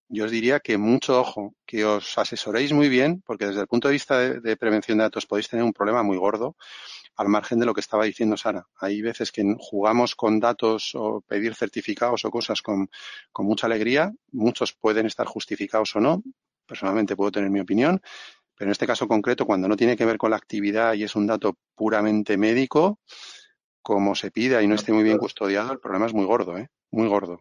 [0.08, 3.88] yo os diría que mucho ojo, que os asesoréis muy bien, porque desde el punto
[3.88, 6.56] de vista de, prevención de datos podéis tener un problema muy gordo,
[7.16, 8.68] al margen de lo que estaba diciendo Sara.
[8.76, 12.88] Hay veces que jugamos con datos o pedir certificados o cosas con,
[13.32, 14.12] con mucha alegría.
[14.30, 16.22] Muchos pueden estar justificados o no.
[16.66, 18.00] Personalmente puedo tener mi opinión,
[18.56, 21.14] pero en este caso concreto, cuando no tiene que ver con la actividad y es
[21.14, 22.98] un dato puramente médico,
[23.82, 26.68] como se pida y no esté muy bien custodiado, el problema es muy gordo, ¿eh?
[26.90, 27.40] Muy gordo.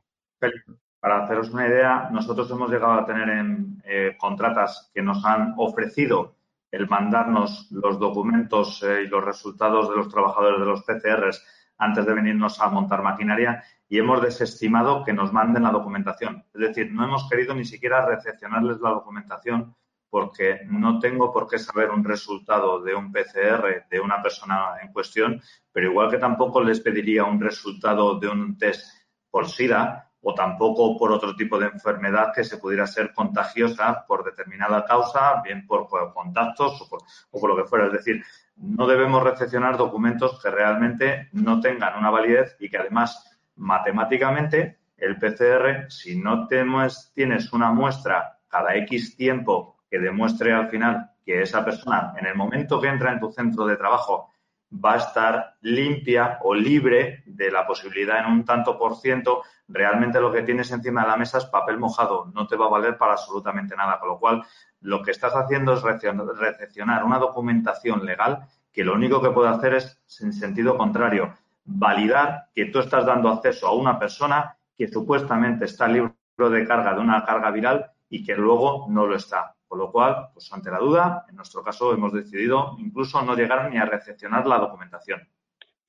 [0.99, 5.53] Para haceros una idea, nosotros hemos llegado a tener en eh, contratas que nos han
[5.57, 6.35] ofrecido
[6.71, 11.43] el mandarnos los documentos eh, y los resultados de los trabajadores de los PCRs
[11.77, 16.43] antes de venirnos a montar maquinaria y hemos desestimado que nos manden la documentación.
[16.53, 19.75] Es decir, no hemos querido ni siquiera recepcionarles la documentación
[20.15, 24.93] porque no tengo por qué saber un resultado de un PCR de una persona en
[24.93, 25.41] cuestión,
[25.73, 28.87] pero igual que tampoco les pediría un resultado de un test
[29.29, 34.23] por SIDA o tampoco por otro tipo de enfermedad que se pudiera ser contagiosa por
[34.23, 37.01] determinada causa, bien por, contactos o por,
[37.31, 37.87] o por, lo que fuera.
[37.87, 38.23] Es decir,
[38.55, 45.19] no debemos recepcionar documentos que realmente no tengan una validez y que además matemáticamente el
[45.19, 51.63] PCR, si no tienes una muestra cada X tiempo que demuestre al final que esa
[51.63, 54.29] persona, en el momento que entra en tu centro de trabajo,
[54.73, 60.19] va a estar limpia o libre de la posibilidad en un tanto por ciento, realmente
[60.19, 62.97] lo que tienes encima de la mesa es papel mojado, no te va a valer
[62.97, 63.97] para absolutamente nada.
[63.97, 64.43] Con lo cual,
[64.81, 69.75] lo que estás haciendo es recepcionar una documentación legal que lo único que puede hacer
[69.75, 75.63] es, en sentido contrario, validar que tú estás dando acceso a una persona que supuestamente
[75.63, 79.55] está libre de carga de una carga viral y que luego no lo está.
[79.67, 83.69] Con lo cual, pues ante la duda, en nuestro caso hemos decidido incluso no llegar
[83.69, 85.27] ni a recepcionar la documentación.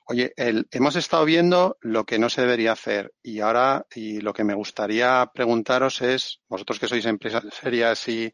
[0.08, 4.44] Oye, hemos estado viendo lo que no se debería hacer y ahora y lo que
[4.44, 8.32] me gustaría preguntaros es, vosotros que sois empresas serias y,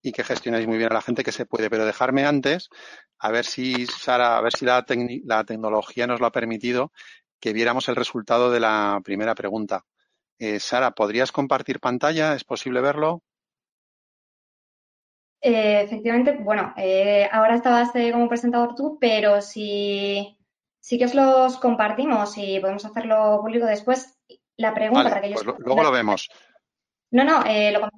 [0.00, 2.68] y que gestionáis muy bien a la gente, que se puede, pero dejarme antes,
[3.18, 4.86] a ver si, Sara, a ver si la,
[5.24, 6.92] la tecnología nos lo ha permitido,
[7.40, 9.84] que viéramos el resultado de la primera pregunta.
[10.38, 12.34] Eh, Sara, ¿podrías compartir pantalla?
[12.34, 13.24] ¿Es posible verlo?
[15.40, 20.36] Eh, efectivamente, bueno, eh, ahora estabas como presentador tú, pero si
[20.80, 24.18] sí que os los compartimos y podemos hacerlo público después,
[24.56, 26.28] la pregunta para que pues luego lo vemos.
[27.10, 27.42] No, no,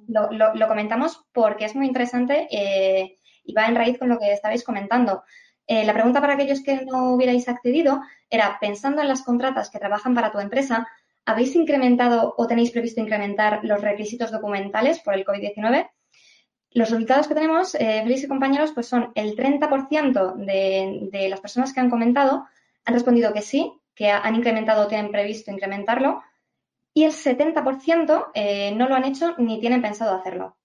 [0.07, 2.47] lo, comentamos porque es muy interesante
[3.43, 5.23] y va en raíz con lo que estabais comentando.
[5.67, 10.13] la pregunta para aquellos que no hubierais accedido era, pensando en las contratas que trabajan
[10.13, 10.87] para tu empresa,
[11.25, 15.89] ¿habéis incrementado o tenéis previsto incrementar los requisitos documentales por el COVID-19?
[16.73, 21.73] Los resultados que tenemos, eh, y compañeros, pues son el 30% de, de, las personas
[21.73, 22.47] que han comentado
[22.85, 26.23] han respondido que sí, que han incrementado o tienen previsto incrementarlo,
[26.93, 30.57] y el 70% eh, no lo han hecho ni tienen pensado hacerlo.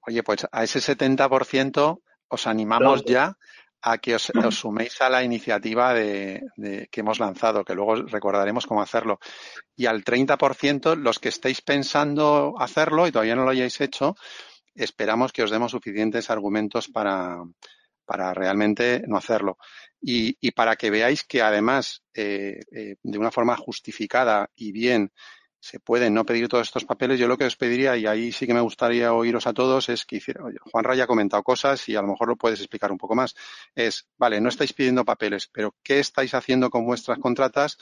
[0.00, 3.36] Oye, pues a ese 70% os animamos ya
[3.82, 6.42] a que os, suméis a la iniciativa de,
[6.90, 9.20] que hemos lanzado, que luego recordaremos cómo hacerlo.
[9.76, 14.16] Y al 30%, los que estéis pensando hacerlo y todavía no lo hayáis hecho,
[14.76, 17.38] esperamos que os demos suficientes argumentos para,
[18.04, 19.58] para realmente no hacerlo.
[20.00, 25.12] Y, y para que veáis que además, eh, eh, de una forma justificada y bien,
[25.58, 27.18] se pueden no pedir todos estos papeles.
[27.18, 30.06] Yo lo que os pediría, y ahí sí que me gustaría oíros a todos, es
[30.06, 32.98] que hiciera, Juan Raya ha comentado cosas y a lo mejor lo puedes explicar un
[32.98, 33.34] poco más.
[33.74, 37.78] Es, vale, no estáis pidiendo papeles, pero ¿qué estáis haciendo con vuestras contratas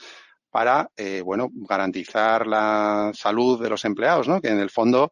[0.49, 4.41] para, eh, bueno, garantizar la salud de los empleados, ¿no?
[4.41, 5.11] Que en el fondo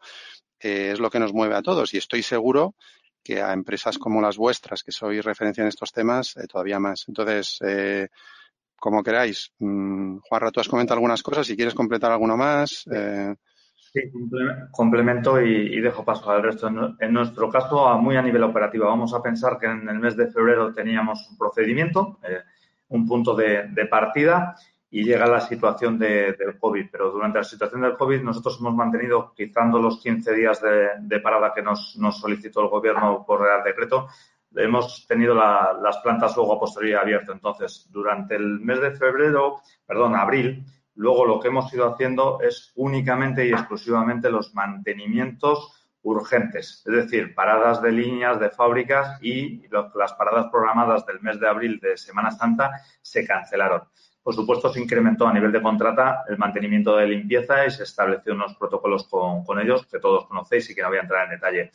[0.63, 2.75] eh, es lo que nos mueve a todos y estoy seguro
[3.23, 7.05] que a empresas como las vuestras, que sois referencia en estos temas, eh, todavía más.
[7.07, 8.09] Entonces, eh,
[8.75, 9.53] como queráis.
[9.59, 11.47] Mm, Juan tú has comentado algunas cosas.
[11.47, 12.85] Si quieres completar alguno más.
[12.91, 13.33] Eh...
[13.93, 14.01] Sí,
[14.71, 16.67] complemento y, dejo paso al resto.
[16.99, 20.31] En nuestro caso, muy a nivel operativo, vamos a pensar que en el mes de
[20.31, 22.39] febrero teníamos un procedimiento, eh,
[22.89, 24.55] un punto de, partida
[24.95, 26.85] y llega la situación del COVID.
[26.91, 31.51] Pero durante la situación del COVID nosotros hemos mantenido, quitando los 15 días de, parada
[31.51, 34.07] que nos, solicitó el Gobierno por Real Decreto,
[34.55, 37.31] hemos tenido las plantas luego a posteriori abierto.
[37.31, 42.71] Entonces, durante el mes de febrero, perdón, abril, luego lo que hemos ido haciendo es
[42.75, 50.13] únicamente y exclusivamente los mantenimientos urgentes, es decir, paradas de líneas de fábricas y las
[50.13, 52.69] paradas programadas del mes de abril de Semana Santa
[53.01, 53.83] se cancelaron.
[54.23, 58.33] Por supuesto, se incrementó a nivel de contrata el mantenimiento de limpieza y se estableció
[58.33, 61.71] unos protocolos con, ellos que todos conocéis y que no voy a entrar en detalle.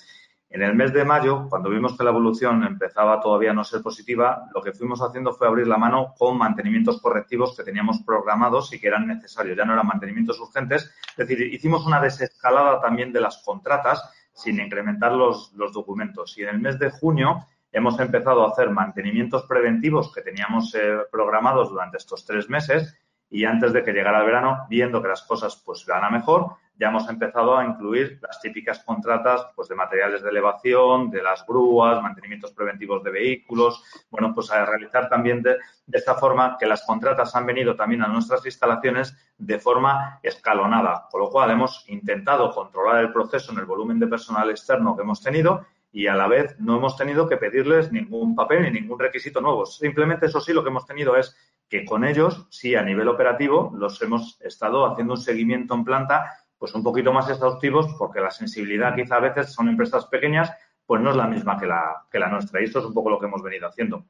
[0.51, 3.83] En el mes de mayo, cuando vimos que la evolución empezaba todavía a no ser
[3.83, 8.73] positiva, lo que fuimos haciendo fue abrir la mano con mantenimientos correctivos que teníamos programados
[8.73, 9.55] y que eran necesarios.
[9.55, 10.91] Ya no eran mantenimientos urgentes.
[11.11, 16.39] Es decir, hicimos una desescalada también de las contratas sin incrementar los, documentos.
[16.39, 20.99] Y en el mes de junio hemos empezado a hacer mantenimientos preventivos que teníamos eh,
[21.11, 22.97] programados durante estos tres meses
[23.31, 26.57] y antes de que llegara el verano, viendo que las cosas pues van a mejor,
[26.79, 31.45] ya hemos empezado a incluir las típicas contratas pues, de materiales de elevación, de las
[31.45, 35.57] grúas, mantenimientos preventivos de vehículos, bueno, pues a realizar también de,
[35.91, 41.21] esta forma que las contratas han venido también a nuestras instalaciones de forma escalonada, con
[41.21, 45.21] lo cual hemos intentado controlar el proceso en el volumen de personal externo que hemos
[45.21, 49.41] tenido y a la vez no hemos tenido que pedirles ningún papel ni ningún requisito
[49.41, 49.67] nuevo.
[49.67, 51.37] Simplemente eso sí, lo que hemos tenido es
[51.69, 56.45] que con ellos, sí, a nivel operativo, los hemos estado haciendo un seguimiento en planta
[56.59, 60.51] pues un poquito más exhaustivos porque la sensibilidad quizá a veces son empresas pequeñas,
[60.85, 62.61] pues no es la misma que la, que la nuestra.
[62.61, 64.05] Y esto es un poco lo que hemos venido haciendo.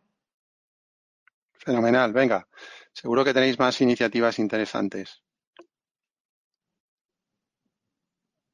[1.53, 2.49] Fenomenal, venga.
[2.93, 5.23] Seguro que tenéis más iniciativas interesantes.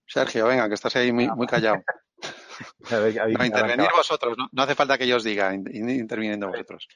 [0.07, 1.83] Sergio, venga, que estás ahí muy, muy callado.
[3.38, 6.88] no, intervenir vosotros, no, hace falta que yo os diga, interviniendo vosotros.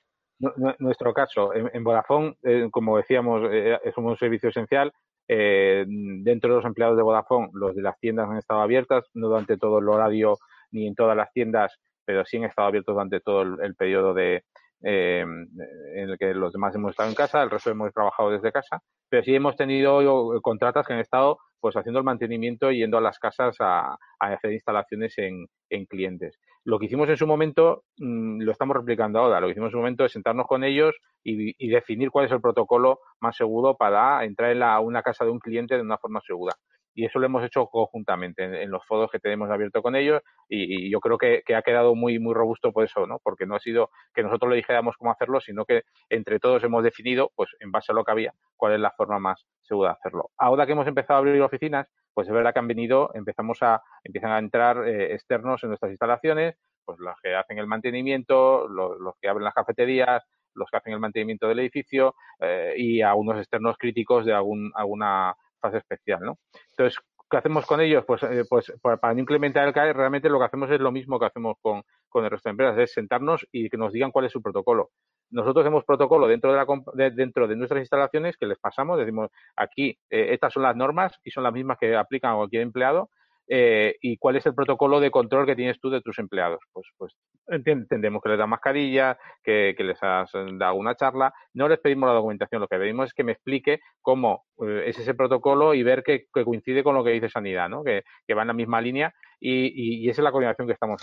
[0.79, 4.93] Nuestro caso, en, Vodafone, eh, como decíamos, eh, somos un servicio esencial.
[5.27, 9.29] Eh, dentro de los empleados de Vodafone, los de las tiendas han estado abiertas, no
[9.29, 10.39] durante todo el horario
[10.71, 14.45] ni en todas las tiendas, pero sí han estado abiertos durante todo el, periodo de,
[14.81, 18.81] en el que los demás hemos estado en casa, el resto hemos trabajado desde casa,
[19.09, 23.01] pero sí hemos tenido contratas que han estado pues haciendo el mantenimiento y yendo a
[23.01, 25.47] las casas a, hacer instalaciones en,
[25.87, 26.39] clientes.
[26.65, 29.41] Lo que hicimos en su momento mm, lo estamos replicando ahora.
[29.41, 32.41] Lo que hicimos en su momento es sentarnos con ellos y, definir cuál es el
[32.41, 36.55] protocolo más seguro para entrar en una casa de un cliente de una forma segura
[36.95, 40.91] y eso lo hemos hecho conjuntamente en, los foros que tenemos abierto con ellos y,
[40.91, 43.19] yo creo que, ha quedado muy muy robusto por eso, ¿no?
[43.23, 46.83] Porque no ha sido que nosotros le dijéramos cómo hacerlo, sino que entre todos hemos
[46.83, 49.97] definido, pues en base a lo que había, cuál es la forma más segura de
[49.99, 50.31] hacerlo.
[50.37, 53.83] Ahora que hemos empezado a abrir oficinas, pues es verdad que han venido, empezamos a,
[54.03, 59.15] empiezan a entrar eh, externos en nuestras instalaciones, pues los que hacen el mantenimiento, los,
[59.21, 60.25] que abren las cafeterías,
[60.55, 64.73] los que hacen el mantenimiento del edificio eh, y a unos externos críticos de algún,
[64.75, 66.39] alguna fase especial, ¿no?
[66.71, 66.99] Entonces,
[67.31, 68.05] ¿qué hacemos con ellos?
[68.07, 71.19] Pues, eh, pues para no implementar el CAE, realmente lo que hacemos es lo mismo
[71.19, 74.27] que hacemos con, con el resto de empresas, es sentarnos y que nos digan cuál
[74.27, 74.91] es su protocolo.
[75.31, 79.99] Nosotros hacemos protocolo dentro de, la, dentro de nuestras instalaciones que les pasamos, decimos aquí,
[80.11, 83.11] eh, estas son las normas y son las mismas que aplican a cualquier empleado
[83.51, 86.61] eh, y cuál es el protocolo de control que tienes tú de tus empleados.
[86.71, 87.15] Pues, pues
[87.47, 91.33] entendemos que les dan mascarilla, que, les has dado una charla.
[91.55, 94.99] No les pedimos la documentación, lo que pedimos es que me explique cómo eh, es
[94.99, 97.83] ese protocolo y ver que, coincide con lo que dice Sanidad, ¿no?
[97.83, 98.03] que,
[98.35, 101.01] va en la misma línea y, esa es la coordinación que estamos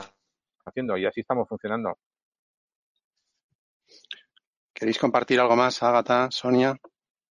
[0.65, 1.97] haciendo y así estamos funcionando.
[4.73, 6.77] ¿Queréis compartir algo más, Ágata, Sonia?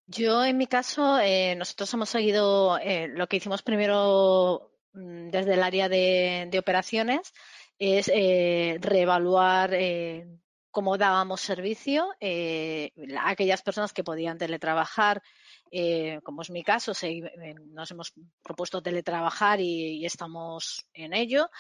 [0.07, 5.89] Yo, en mi caso, eh, nosotros hemos seguido lo que hicimos primero desde el área
[5.89, 7.33] de, operaciones
[7.79, 10.27] es eh, reevaluar eh,
[10.71, 15.23] cómo dábamos servicio eh, a aquellas personas que podían teletrabajar
[15.71, 21.51] eh, como es mi caso, eh, nos hemos propuesto teletrabajar y, estamos en ello,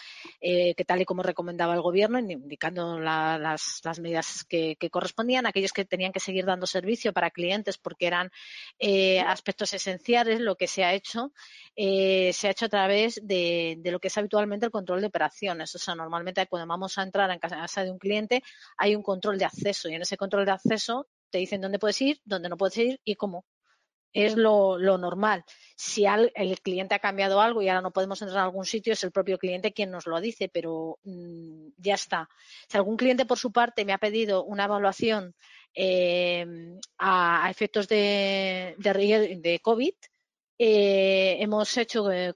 [0.41, 5.85] eh, que tal y como recomendaba el Gobierno, indicando las, medidas que, correspondían, aquellos que
[5.85, 8.31] tenían que seguir dando servicio para clientes porque eran
[9.27, 11.33] aspectos esenciales, lo que se ha hecho,
[11.77, 15.75] se ha hecho a través de, de, lo que es habitualmente el control de operaciones.
[15.75, 18.43] O sea, normalmente cuando vamos a entrar en casa de un cliente
[18.77, 22.01] hay un control de acceso y en ese control de acceso te dicen dónde puedes
[22.01, 23.45] ir, dónde no puedes ir y cómo
[24.17, 25.45] es lo, normal.
[25.77, 29.05] Si el cliente ha cambiado algo y ahora no podemos entrar a algún sitio, es
[29.05, 32.29] el propio cliente quien nos lo dice, pero mm, ya está.
[32.67, 35.35] Si algún cliente por su parte me ha pedido una evaluación
[35.75, 36.47] eh,
[36.97, 39.95] a, efectos de, de, COVID,
[40.59, 42.33] eh, hemos hecho eh,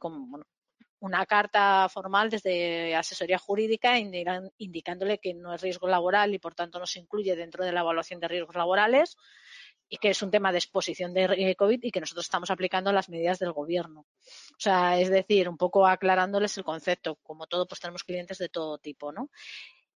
[0.98, 6.78] una carta formal desde asesoría jurídica indicándole que no es riesgo laboral y por tanto
[6.78, 9.16] no se incluye dentro de la evaluación de riesgos laborales
[9.90, 12.92] y que es un tema de exposición de eh, COVID y que nosotros estamos aplicando
[12.92, 14.00] las medidas del gobierno.
[14.00, 17.16] O sea, es decir, un poco aclarándoles el concepto.
[17.16, 19.30] Como todo, pues tenemos clientes de todo tipo, ¿no?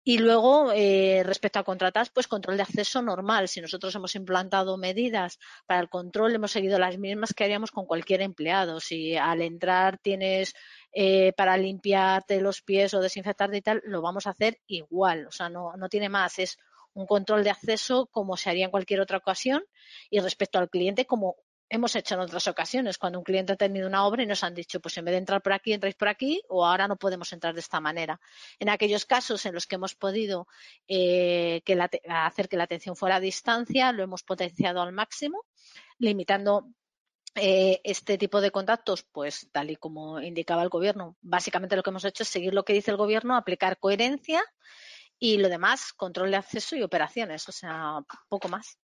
[0.02, 3.48] Y luego, eh, respecto a contratas, pues control de acceso normal.
[3.48, 7.84] Si nosotros hemos implantado medidas para el control, hemos seguido las mismas que haríamos con
[7.84, 8.80] cualquier empleado.
[8.80, 10.54] Si al entrar tienes
[10.92, 15.26] eh, para limpiarte los pies o desinfectarte y tal, lo vamos a hacer igual.
[15.26, 16.38] O sea, no, no tiene más.
[16.38, 16.56] Es
[16.94, 19.64] un control de acceso como se haría en cualquier otra ocasión
[20.10, 21.36] y respecto al cliente como
[21.70, 24.54] hemos hecho en otras ocasiones, cuando un cliente ha tenido una obra y nos han
[24.54, 27.32] dicho, pues en vez de entrar por aquí, entráis por aquí, o ahora no podemos
[27.32, 28.20] entrar de esta manera.
[28.58, 30.48] En aquellos casos en los que hemos podido
[30.88, 31.62] eh,
[32.08, 35.44] hacer que la atención fuera a distancia, lo hemos potenciado al máximo,
[35.98, 36.66] limitando
[37.36, 41.90] eh, este tipo de contactos, pues tal y como indicaba el gobierno, básicamente lo que
[41.90, 44.42] hemos hecho es seguir lo que dice el gobierno, aplicar coherencia
[45.20, 48.78] y lo demás, control de acceso y operaciones, o sea, poco más.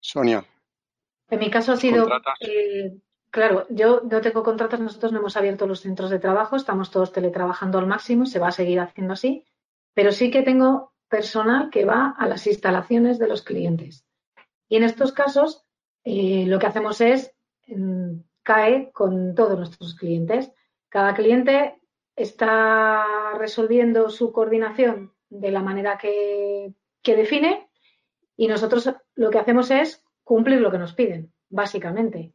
[0.00, 0.44] Sonia.
[1.30, 2.08] En mi caso ha sido,
[2.40, 2.98] eh,
[3.30, 7.12] claro, yo no tengo contratos, nosotros no hemos abierto los centros de trabajo, estamos todos
[7.12, 9.44] teletrabajando al máximo, se va a seguir haciendo así,
[9.94, 14.04] pero sí que tengo personal que va a las instalaciones de los clientes.
[14.68, 15.64] Y en estos casos,
[16.04, 17.34] eh, lo que hacemos es
[17.68, 20.50] mm, cae con todos nuestros clientes.
[20.88, 21.77] Cada cliente
[22.18, 27.70] está resolviendo su coordinación de la manera que, define
[28.36, 32.34] y nosotros lo que hacemos es cumplir lo que nos piden, básicamente.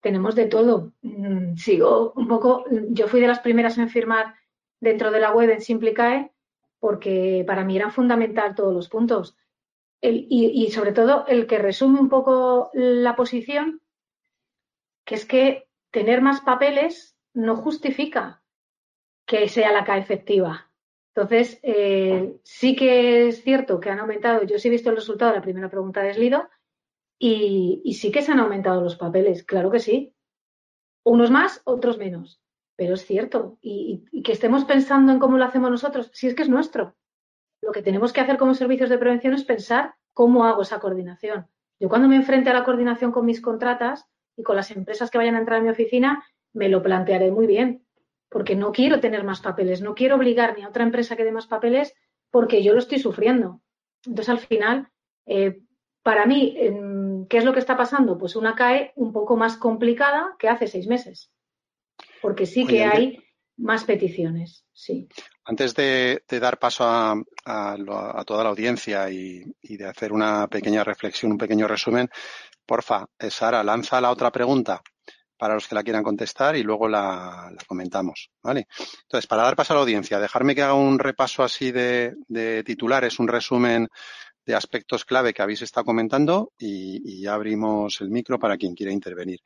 [0.00, 0.92] Tenemos de todo.
[1.02, 4.36] Mm, sigo un poco, yo fui de las primeras en firmar
[4.78, 6.30] dentro de la web en Simplicae
[6.78, 9.36] porque para mí eran fundamental todos los puntos.
[10.00, 13.80] y, sobre todo el que resume un poco la posición,
[15.04, 18.41] que es que tener más papeles no justifica
[19.26, 20.70] que sea la CAE efectiva.
[21.14, 25.32] Entonces, eh, sí que es cierto que han aumentado, yo sí he visto el resultado
[25.32, 26.48] de la primera pregunta de Slido
[27.18, 30.14] y, y sí que se han aumentado los papeles, claro que sí.
[31.04, 32.42] Unos más, otros menos
[32.82, 33.58] pero es cierto.
[33.60, 36.96] Y, que estemos pensando en cómo lo hacemos nosotros, si es que es nuestro.
[37.60, 41.46] Lo que tenemos que hacer como servicios de prevención es pensar cómo hago esa coordinación.
[41.78, 45.18] Yo cuando me enfrente a la coordinación con mis contratas y con las empresas que
[45.18, 47.81] vayan a entrar a mi oficina, me lo plantearé muy bien,
[48.32, 51.32] porque no quiero tener más papeles, no quiero obligar ni a otra empresa que dé
[51.32, 51.94] más papeles
[52.30, 53.60] porque yo lo estoy sufriendo.
[54.04, 54.88] Entonces, al final,
[55.26, 55.60] eh,
[56.02, 56.56] para mí,
[57.28, 58.18] ¿qué es lo que está pasando?
[58.18, 61.30] Pues una CAE un poco más complicada que hace seis meses
[62.22, 63.18] porque sí que hay
[63.58, 65.08] más peticiones, sí.
[65.44, 67.16] Antes de, dar paso a,
[68.24, 72.08] toda la audiencia y, de hacer una pequeña reflexión, un pequeño resumen,
[72.64, 74.80] porfa, eh, Sara, lanza la otra pregunta
[75.42, 78.68] para los que la quieran contestar y luego la, comentamos, ¿vale?
[78.78, 82.62] Entonces, para dar paso a la audiencia, dejarme que haga un repaso así de, de
[82.62, 83.88] titulares, un resumen
[84.46, 88.92] de aspectos clave que habéis estado comentando y, ya abrimos el micro para quien quiera
[88.92, 89.40] intervenir.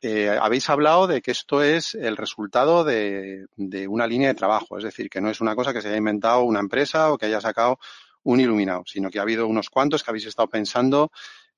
[0.00, 3.48] Eh, habéis hablado de que esto es el resultado de,
[3.88, 6.44] una línea de trabajo, es decir, que no es una cosa que se haya inventado
[6.44, 7.80] una empresa o que haya sacado
[8.22, 11.10] un iluminado, sino que ha habido unos cuantos que habéis estado pensando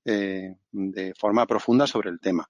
[0.07, 2.47] eh, de forma profunda sobre el tema.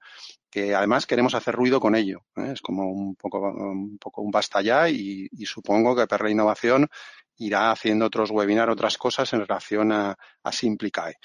[0.50, 2.26] Que además queremos hacer ruido con ello.
[2.36, 2.52] ¿eh?
[2.52, 6.90] Es como un poco, un poco un basta ya y, supongo que Perla Innovación
[7.38, 11.16] irá haciendo otros webinars, otras cosas en relación a, a Simplicae.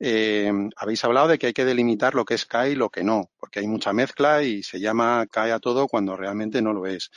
[0.00, 3.04] Eh, habéis hablado de que hay que delimitar lo que es CAE y lo que
[3.04, 6.86] no, porque hay mucha mezcla y se llama CAE a todo cuando realmente no lo
[6.86, 7.10] es.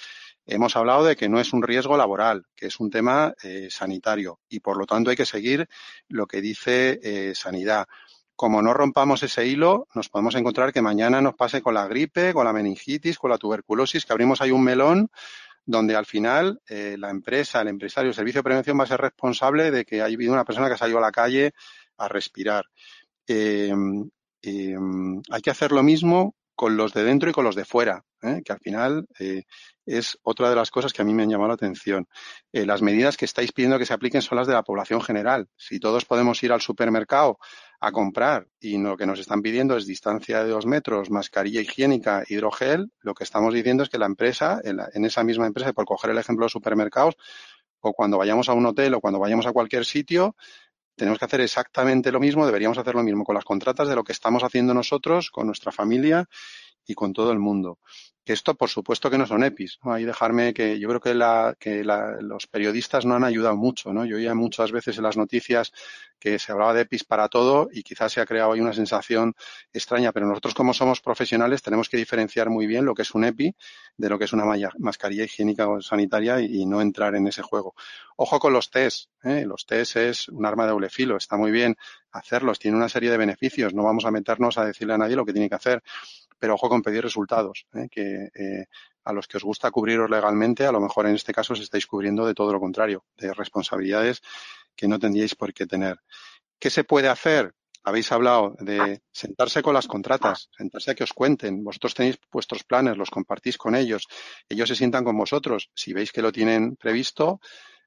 [0.46, 3.34] Hemos hablado de que no es un riesgo laboral, que es un tema
[3.70, 5.68] sanitario y por lo tanto hay que seguir
[6.10, 7.88] lo que dice sanidad.
[8.42, 12.34] Como no rompamos ese hilo, nos podemos encontrar que mañana nos pase con la gripe,
[12.34, 15.12] con la meningitis, con la tuberculosis, que abrimos ahí un melón
[15.64, 19.00] donde al final eh, la empresa, el empresario, el servicio de prevención va a ser
[19.00, 21.52] responsable de que haya habido una persona que ha a la calle
[21.98, 22.66] a respirar.
[23.28, 23.76] Eh,
[24.42, 24.76] eh,
[25.30, 28.52] hay que hacer lo mismo con los de dentro y con los de fuera, que
[28.52, 29.08] al final
[29.86, 32.08] es otra de las cosas que a mí me han llamado la atención.
[32.52, 35.48] las medidas que estáis pidiendo que se apliquen son las de la población general.
[35.58, 37.40] Si todos podemos ir al supermercado
[37.84, 42.24] a comprar y lo que nos están pidiendo es distancia de dos metros, mascarilla higiénica,
[42.30, 46.12] hidrogel, lo que estamos diciendo es que la empresa, en, esa misma empresa, por coger
[46.12, 47.16] el ejemplo de supermercados,
[47.80, 50.36] o cuando vayamos a un hotel o cuando vayamos a cualquier sitio,
[50.96, 54.04] tenemos que hacer exactamente lo mismo, deberíamos hacer lo mismo con las contratas de lo
[54.04, 56.30] que estamos haciendo nosotros, con nuestra familia
[56.86, 57.80] y con todo el mundo.
[58.24, 59.80] Que esto, por supuesto, que no son EPIs.
[59.82, 63.92] Ahí dejarme que yo creo que, la, que la, los periodistas no han ayudado mucho.
[63.92, 64.06] ¿no?
[64.06, 65.72] Yo oía muchas veces en las noticias
[66.22, 69.34] que se hablaba de EPIs para todo y quizás se ha creado ahí una sensación
[69.74, 73.26] extraña, pero nosotros como somos profesionales tenemos que diferenciar muy bien lo que es un
[73.26, 73.56] EPI
[73.98, 74.46] de lo que es una
[74.78, 77.74] mascarilla higiénica o sanitaria y, no entrar en ese juego.
[78.16, 79.10] Ojo con los test.
[79.24, 79.46] ¿eh?
[79.48, 81.18] Los test es un arma de doble filo.
[81.18, 81.76] Está muy bien
[82.12, 83.74] hacerlos, tiene una serie de beneficios.
[83.74, 85.82] No vamos a meternos a decirle a nadie lo que tiene que hacer
[86.42, 87.88] pero ojo con pedir resultados, ¿eh?
[87.92, 88.66] que eh,
[89.04, 91.86] a los que os gusta cubriros legalmente, a lo mejor en este caso os estáis
[91.86, 94.24] cubriendo de todo lo contrario, de responsabilidades
[94.76, 95.98] que no tendríais por qué tener.
[96.60, 97.54] ¿Qué se puede hacer?
[97.84, 101.64] Habéis hablado de sentarse con las contratas, sentarse a que os cuenten.
[101.64, 104.08] Vosotros tenéis vuestros planes, los compartís con ellos.
[104.48, 105.72] Ellos se sientan con vosotros.
[105.74, 107.40] Si veis que lo tienen previsto,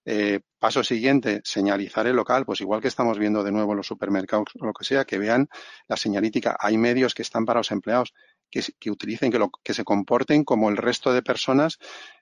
[0.07, 3.87] eh, paso siguiente, señalizar el local, pues igual que estamos viendo de nuevo en los
[3.87, 5.49] supermercados o lo que sea, que vean
[5.89, 6.57] la señalítica.
[6.59, 8.13] Hay medios que están para los empleados
[8.51, 11.79] que, utilicen, que, lo, que se comporten como el resto de personas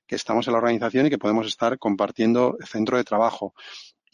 [0.07, 3.55] que estamos en la organización y que podemos estar compartiendo centro de trabajo.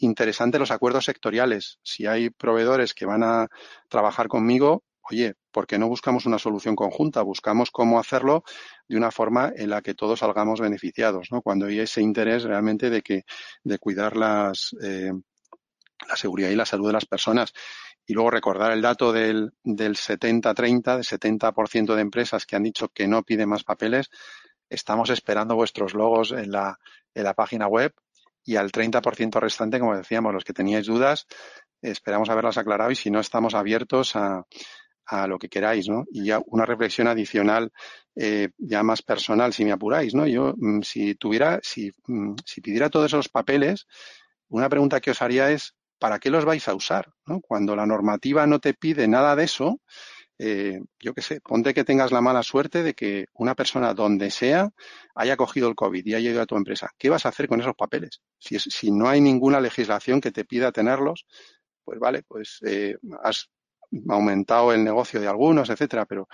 [0.01, 1.79] Interesante los acuerdos sectoriales.
[1.83, 3.49] Si hay proveedores que van a
[3.89, 7.21] trabajar conmigo, oye, ¿por qué no buscamos una solución conjunta?
[7.21, 8.43] Buscamos cómo hacerlo
[8.87, 11.41] de una forma en la que todos salgamos beneficiados, ¿no?
[11.41, 13.23] Cuando hay ese interés realmente de que,
[13.63, 15.11] de cuidar las, eh,
[16.07, 17.51] la seguridad y la salud de las personas.
[18.05, 22.87] Y luego recordar el dato del, del 70-30, del 70% de empresas que han dicho
[22.87, 24.09] que no piden más papeles.
[24.69, 26.79] Estamos esperando vuestros logos en la,
[27.13, 27.93] en la página web
[28.49, 31.27] y al 30% restante, como decíamos, los que teníais dudas,
[31.83, 34.43] esperamos haberlas aclarado y si no, estamos abiertos a,
[35.05, 36.05] a lo que queráis, ¿no?
[36.11, 37.71] Y ya una reflexión adicional,
[38.15, 40.25] eh, ya más personal, si me apuráis, ¿no?
[40.25, 43.85] Yo, mm, si tuviera, si, mm, si pidiera todos esos papeles,
[44.47, 47.13] una pregunta que os haría es, ¿para qué los vais a usar?
[47.43, 49.79] Cuando la normativa no te pide nada de eso,
[50.39, 54.31] eh, yo qué sé, ponte que tengas la mala suerte de que una persona donde
[54.31, 54.69] sea
[55.13, 56.89] haya cogido el COVID y haya ido a tu empresa.
[56.97, 58.21] ¿Qué vas a hacer con esos papeles?
[58.39, 61.25] Si, si no hay ninguna legislación que te pida tenerlos,
[61.83, 63.49] pues vale, pues eh, has
[64.07, 66.27] aumentado el negocio de algunos, etcétera, pero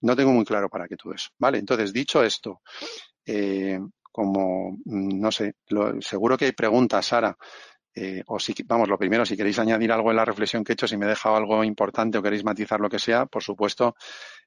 [0.00, 1.30] no tengo muy claro para qué todo eso.
[1.38, 2.62] Vale, entonces, dicho esto,
[3.26, 3.78] eh,
[4.12, 5.56] como, mm, no sé,
[6.00, 7.36] seguro que hay preguntas, Sara,
[7.94, 10.74] eh, o si, vamos, lo primero, si queréis añadir algo en la reflexión que he
[10.74, 13.94] hecho, si me he dejado algo importante o queréis matizar lo que sea, por supuesto,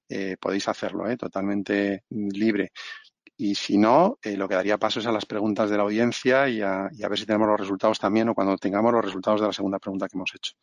[0.09, 1.15] eh, podéis hacerlo, ¿eh?
[1.15, 2.71] totalmente libre.
[3.37, 6.61] Y si no, lo que daría paso es a las preguntas de la audiencia y
[6.61, 9.77] a, ver si tenemos los resultados también o cuando tengamos los resultados de la segunda
[9.77, 10.53] pregunta que hemos hecho.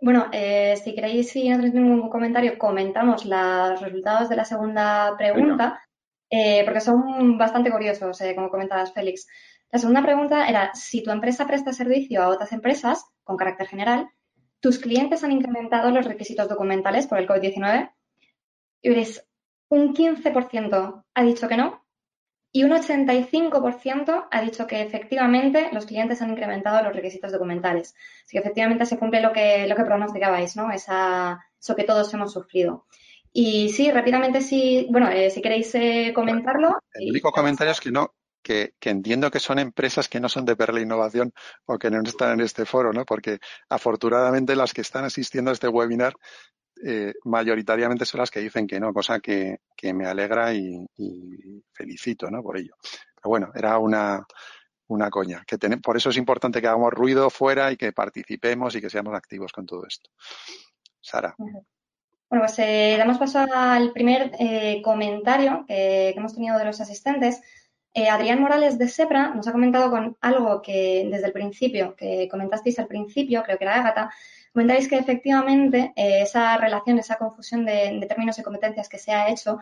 [0.00, 5.80] Bueno, si queréis, si no tenéis ningún comentario, comentamos los resultados de la segunda pregunta,
[6.64, 9.26] porque son bastante curiosos, como comentabas, Félix.
[9.70, 14.08] La segunda pregunta era, si tu empresa presta servicio a otras empresas con carácter general,
[14.60, 17.90] ¿tus clientes han incrementado los requisitos documentales por el COVID-19?
[18.82, 19.26] Y veréis,
[19.68, 21.86] un 15% ha dicho que no
[22.52, 27.94] y un 85% ha dicho que efectivamente los clientes han incrementado los requisitos documentales.
[28.24, 30.70] Así que efectivamente se cumple lo que, lo que pronosticabais, ¿no?
[30.70, 32.86] Esa, eso que todos hemos sufrido.
[33.30, 36.78] Y sí, rápidamente, sí, bueno, eh, si queréis eh, comentarlo.
[36.94, 38.14] El único comentario es que no,
[38.46, 41.32] que, entiendo que son empresas que no son de Perla Innovación
[41.64, 43.04] o que no están en este foro, ¿no?
[43.04, 46.14] Porque afortunadamente las que están asistiendo a este webinar
[46.84, 49.58] eh, mayoritariamente son las que dicen que no, cosa que,
[49.92, 50.86] me alegra y,
[51.72, 52.40] felicito, ¿no?
[52.42, 52.76] Por ello.
[53.16, 54.24] Pero bueno, era una,
[54.86, 55.42] una coña.
[55.44, 59.14] Que por eso es importante que hagamos ruido fuera y que participemos y que seamos
[59.14, 60.10] activos con todo esto.
[61.00, 61.34] Sara.
[61.36, 61.64] Bueno,
[62.44, 67.40] pues eh, damos paso al primer eh, comentario que, hemos tenido de los asistentes.
[67.98, 72.28] Eh, Adrián Morales de Sepra nos ha comentado con algo que desde el principio, que
[72.30, 74.12] comentasteis al principio, creo que era Ágata,
[74.52, 79.30] comentáis que efectivamente eh, esa relación, esa confusión de, términos y competencias que se ha
[79.30, 79.60] hecho,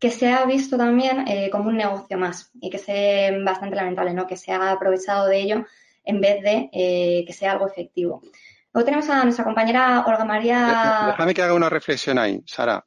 [0.00, 4.12] que se ha visto también eh, como un negocio más y que es bastante lamentable,
[4.12, 4.26] ¿no?
[4.26, 5.64] Que se ha aprovechado de ello
[6.02, 6.68] en vez de
[7.24, 8.22] que sea algo efectivo.
[8.72, 11.04] Luego tenemos a nuestra compañera Olga María.
[11.12, 12.84] Déjame que haga una reflexión ahí, Sara.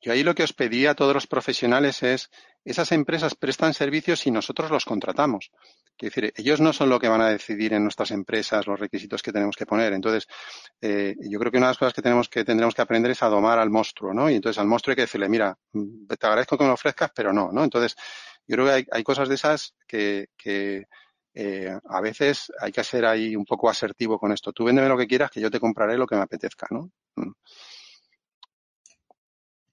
[0.00, 2.28] yo ahí lo que os pedí a todos los profesionales es
[2.64, 5.50] esas empresas prestan servicios y nosotros los contratamos.
[5.96, 9.22] Quiero decir, ellos no son lo que van a decidir en nuestras empresas los requisitos
[9.22, 9.92] que tenemos que poner.
[9.92, 10.28] Entonces,
[10.80, 13.22] eh, yo creo que una de las cosas que tenemos que tendremos que aprender es
[13.22, 14.30] a domar al monstruo, ¿no?
[14.30, 17.32] Y entonces al monstruo hay que decirle, mira, te agradezco que me lo ofrezcas, pero
[17.32, 17.64] no, ¿no?
[17.64, 17.96] Entonces,
[18.46, 20.28] yo creo que hay, cosas de esas que,
[21.34, 24.52] eh, a veces hay que ser ahí un poco asertivo con esto.
[24.52, 26.90] Tú véndeme lo que quieras, que yo te compraré lo que me apetezca, ¿no?
[27.16, 27.32] Mm.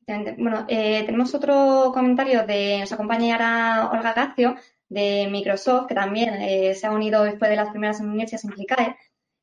[0.07, 4.55] Bueno, eh, tenemos otro comentario de nuestra compañera Olga Gacio
[4.87, 8.95] de Microsoft, que también eh, se ha unido después de las primeras en CLICAE,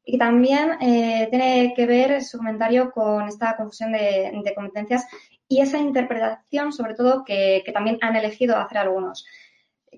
[0.04, 5.04] y que también eh, tiene que ver su comentario con esta confusión de, competencias
[5.48, 9.26] y esa interpretación, sobre todo, que, también han elegido hacer algunos.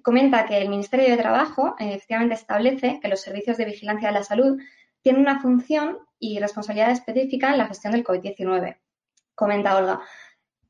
[0.03, 4.25] Comenta que el Ministerio de Trabajo efectivamente establece que los servicios de vigilancia de la
[4.25, 4.59] salud
[5.03, 8.79] tienen una función y responsabilidad específica en la gestión del COVID-19.
[9.35, 10.01] Comenta Olga.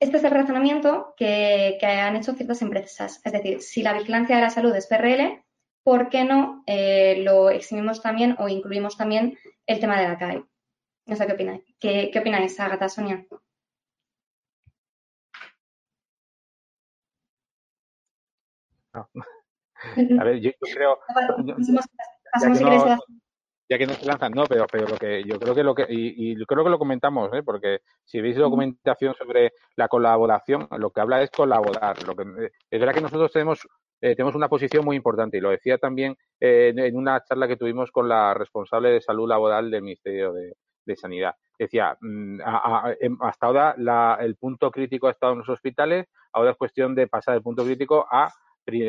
[0.05, 3.22] Este es el razonamiento que, han hecho ciertas empresas.
[3.24, 5.42] Es decir, si la vigilancia de la salud es PRL,
[5.82, 10.44] ¿por qué no eh, lo eximimos también o incluimos también el tema de la CAE?
[11.07, 11.62] No sé qué opináis.
[11.80, 13.24] ¿Qué, qué opináis, Agatha, Sonia?
[18.92, 19.07] A
[20.24, 20.98] ver, yo, creo
[21.46, 22.98] ya que no
[23.69, 26.71] se lanzan, no, pero, pero lo que yo creo que lo que, y, creo que
[26.71, 27.43] lo comentamos, ¿eh?
[27.43, 32.03] porque si veis documentación sobre la colaboración, lo que habla es colaborar.
[32.07, 33.67] Lo que, eh, es verdad que nosotros tenemos,
[34.01, 37.91] eh, tenemos una posición muy importante, y lo decía también en una charla que tuvimos
[37.91, 40.55] con la responsable de salud laboral del Ministerio de,
[40.97, 41.35] Sanidad.
[41.59, 42.41] Decía, mm,
[43.01, 46.95] em, hasta ahora la, el punto crítico ha estado en los hospitales, ahora es cuestión
[46.95, 48.31] de pasar el punto crítico a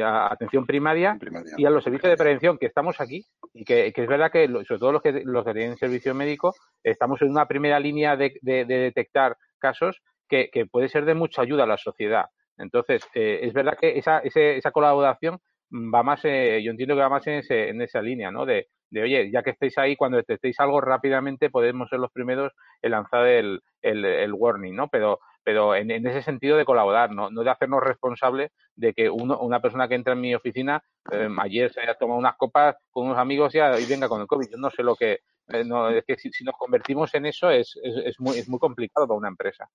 [0.03, 1.17] atención primaria,
[1.57, 4.79] y a los servicios de prevención que estamos aquí y que, es verdad que sobre
[4.79, 6.53] todo los que los que tienen servicio médico
[6.83, 11.67] estamos en una primera línea de, detectar casos que, puede ser de mucha ayuda a
[11.67, 12.25] la sociedad.
[12.57, 15.39] Entonces, eh, es verdad que esa, esa colaboración
[15.71, 18.45] va más, eh, yo entiendo que va más en, en esa línea, ¿no?
[18.45, 22.53] De, de, oye, ya que estéis ahí, cuando detectéis algo rápidamente podemos ser los primeros
[22.81, 24.87] en lanzar el, el, el warning, ¿no?
[24.87, 29.37] Pero pero en, ese sentido de colaborar, no, no de hacernos responsables de que uno,
[29.39, 33.05] una persona que entra en mi oficina em, ayer se haya tomado unas copas con
[33.05, 34.49] unos amigos y, y venga con el COVID.
[34.49, 35.19] Yo no sé lo que,
[35.49, 39.07] eh, no, es que si, nos convertimos en eso es, es, muy, es muy complicado
[39.07, 39.69] para una empresa.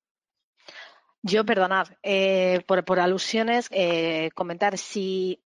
[1.22, 5.42] Yo, perdonad, eh, por, alusiones, eh, comentar si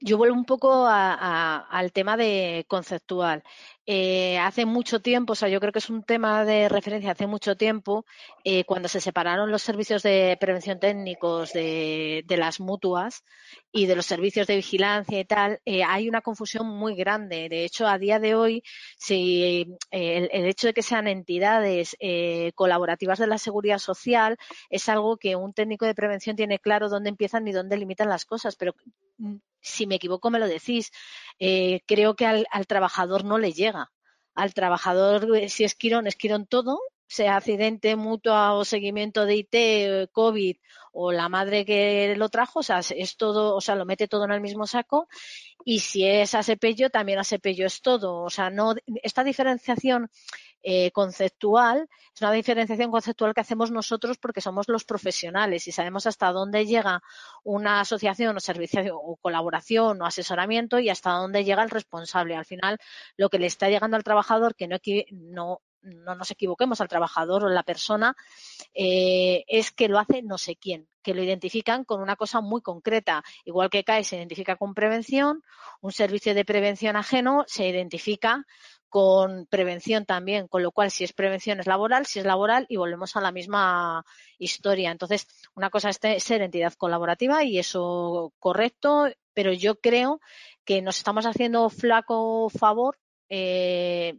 [0.00, 3.42] yo vuelvo un poco al tema de conceptual.
[3.88, 7.28] Eh, hace mucho tiempo, o sea, yo creo que es un tema de referencia hace
[7.28, 8.04] mucho tiempo,
[8.42, 13.22] eh, cuando se separaron los servicios de prevención técnicos de, las mutuas
[13.70, 17.48] y de los servicios de vigilancia y tal, eh, hay una confusión muy grande.
[17.48, 18.62] De hecho, a día de hoy,
[18.98, 21.96] si el, el, hecho de que sean entidades
[22.54, 24.36] colaborativas de la seguridad social
[24.68, 28.24] es algo que un técnico de prevención tiene claro dónde empiezan y dónde limitan las
[28.24, 28.74] cosas, pero
[29.60, 30.92] si me equivoco me lo decís,
[31.38, 33.92] eh, creo que al, trabajador no le llega.
[34.34, 39.36] Al trabajador, eh, si es Quirón, es Quirón todo, sea accidente, mutua o seguimiento de
[39.36, 40.56] IT, eh, COVID
[40.92, 44.24] o la madre que lo trajo, o sea, es todo, o sea, lo mete todo
[44.24, 45.08] en el mismo saco.
[45.68, 48.22] Y si es asepello, también asepello es todo.
[48.22, 50.08] O sea, no, esta diferenciación
[50.62, 56.06] eh, conceptual, es una diferenciación conceptual que hacemos nosotros porque somos los profesionales y sabemos
[56.06, 57.02] hasta dónde llega
[57.42, 62.36] una asociación o servicio o colaboración o asesoramiento y hasta dónde llega el responsable.
[62.36, 62.78] Al final,
[63.16, 64.68] lo que le está llegando al trabajador, que
[65.10, 68.16] no, no nos equivoquemos al trabajador o la persona,
[68.74, 72.60] eh, es que lo hace no sé quién, que lo identifican con una cosa muy
[72.60, 73.22] concreta.
[73.44, 75.42] Igual que CAE se identifica con prevención,
[75.80, 78.44] un servicio de prevención ajeno se identifica
[78.88, 82.76] con prevención también, con lo cual si es prevención es laboral, si es laboral y
[82.76, 84.04] volvemos a la misma
[84.38, 84.90] historia.
[84.90, 90.20] Entonces, una cosa es ser entidad colaborativa y eso correcto, pero yo creo
[90.64, 94.14] que nos estamos haciendo flaco favor, eh,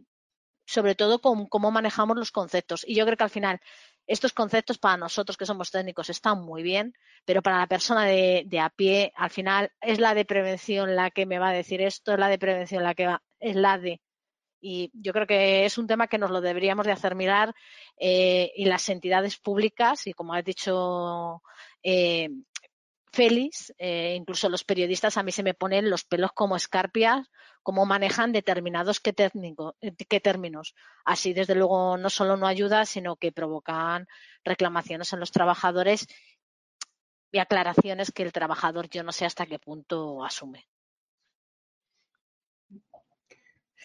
[0.68, 2.84] sobre todo con cómo manejamos los conceptos.
[2.86, 3.60] Y yo creo que al final
[4.06, 6.92] estos conceptos para nosotros que somos técnicos están muy bien,
[7.24, 11.10] pero para la persona de, de, a pie, al final es la de prevención la
[11.10, 13.78] que me va a decir esto, es la de prevención la que va, es la
[13.78, 14.02] de
[14.60, 17.54] y yo creo que es un tema que nos lo deberíamos de hacer mirar
[17.96, 21.42] eh, y las entidades públicas y como ha dicho
[21.82, 22.28] eh,
[23.18, 27.26] Félix, eh, incluso los periodistas a mí se me ponen los pelos como escarpias,
[27.64, 29.74] cómo manejan determinados qué, técnico,
[30.08, 30.76] qué términos.
[31.04, 34.06] Así, desde luego, no solo no ayuda, sino que provocan
[34.44, 36.06] reclamaciones en los trabajadores
[37.32, 40.68] y aclaraciones que el trabajador yo no sé hasta qué punto asume.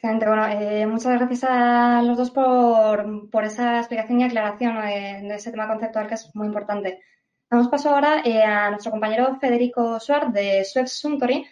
[0.04, 5.68] Bueno, eh, muchas gracias a los dos por, esa explicación y aclaración de, ese tema
[5.68, 7.02] conceptual que es muy importante.
[7.50, 11.46] Damos paso ahora eh, a nuestro compañero Federico Suárez de Suez Suntory,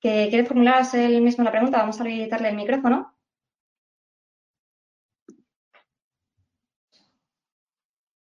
[0.00, 1.78] que quiere formularse él mismo la pregunta.
[1.78, 3.16] Vamos a habilitarle el micrófono.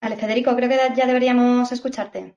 [0.01, 2.37] Vale, Federico, creo que ya deberíamos escucharte.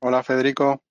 [0.00, 0.82] Hola, Federico.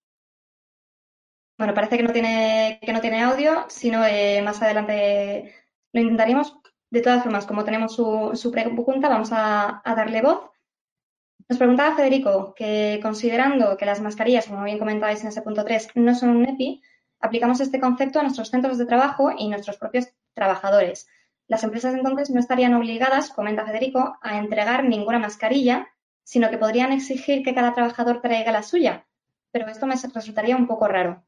[1.57, 5.53] Bueno, parece que no tiene, que no tiene audio, sino eh, más adelante
[5.91, 6.57] lo intentaríamos.
[6.91, 10.49] De todas formas, como tenemos su, pregunta, vamos a, darle voz.
[11.47, 15.89] Nos preguntaba Federico que considerando que las mascarillas, como bien comentabais en ese punto 3,
[15.95, 16.81] no son un EPI,
[17.19, 21.07] aplicamos este concepto a nuestros centros de trabajo y nuestros propios trabajadores.
[21.47, 25.87] Las empresas entonces no estarían obligadas, comenta Federico, a entregar ninguna mascarilla,
[26.23, 29.07] sino que podrían exigir que cada trabajador traiga la suya.
[29.51, 31.23] Pero esto me resultaría un poco raro.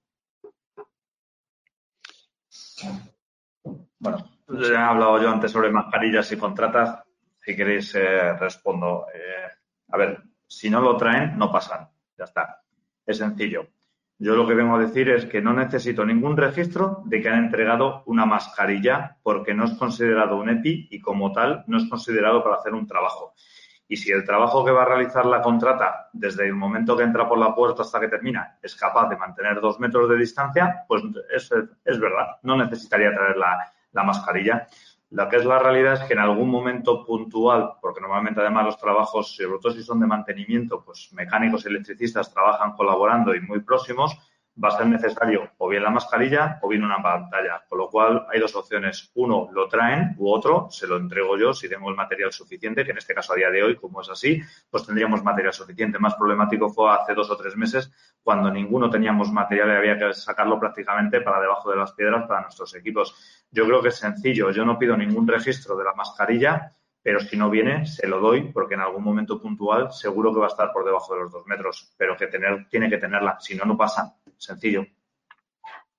[3.98, 4.30] Bueno,
[4.60, 7.04] ya he hablado yo antes sobre mascarillas y contratas.
[7.44, 9.08] Si queréis, eh, respondo.
[9.14, 9.50] Eh,
[9.90, 11.88] a ver, si no lo traen, no pasan.
[12.18, 12.62] Ya está.
[13.06, 13.68] Es sencillo.
[14.20, 17.46] Yo lo que vengo a decir es que no necesito ningún registro de que han
[17.46, 22.44] entregado una mascarilla porque no es considerado un EPI y como tal no es considerado
[22.44, 23.34] para hacer un trabajo.
[23.88, 27.28] Y si el trabajo que va a realizar la contrata desde el momento que entra
[27.28, 31.02] por la puerta hasta que termina es capaz de mantener dos metros de distancia, pues
[31.36, 31.52] es,
[31.84, 34.68] es verdad, no necesitaría traer la, mascarilla.
[35.12, 38.78] Lo que es la realidad es que en algún momento puntual, porque normalmente además los
[38.78, 43.60] trabajos, sobre todo si son de mantenimiento, pues mecánicos y electricistas trabajan colaborando y muy
[43.60, 44.18] próximos,
[44.64, 47.64] va a ser necesario o bien la mascarilla o bien una pantalla.
[47.68, 49.12] Con lo cual hay dos opciones.
[49.16, 52.92] Uno, lo traen u otro, se lo entrego yo si tengo el material suficiente, que
[52.92, 56.00] en este caso a día de hoy, como es así, pues tendríamos material suficiente.
[56.00, 57.92] Más problemático fue hace dos o tres meses
[58.24, 62.42] cuando ninguno teníamos material y había que sacarlo prácticamente para debajo de las piedras para
[62.42, 63.46] nuestros equipos.
[63.50, 64.52] Yo creo que es sencillo.
[64.52, 66.72] Yo no pido ningún registro de la mascarilla
[67.04, 70.46] pero si no viene, se lo doy porque en algún momento puntual seguro que va
[70.46, 73.56] a estar por debajo de los dos metros, pero que tener, tiene que tenerla, si
[73.56, 74.16] no, no pasa.
[74.42, 74.86] Sencillo.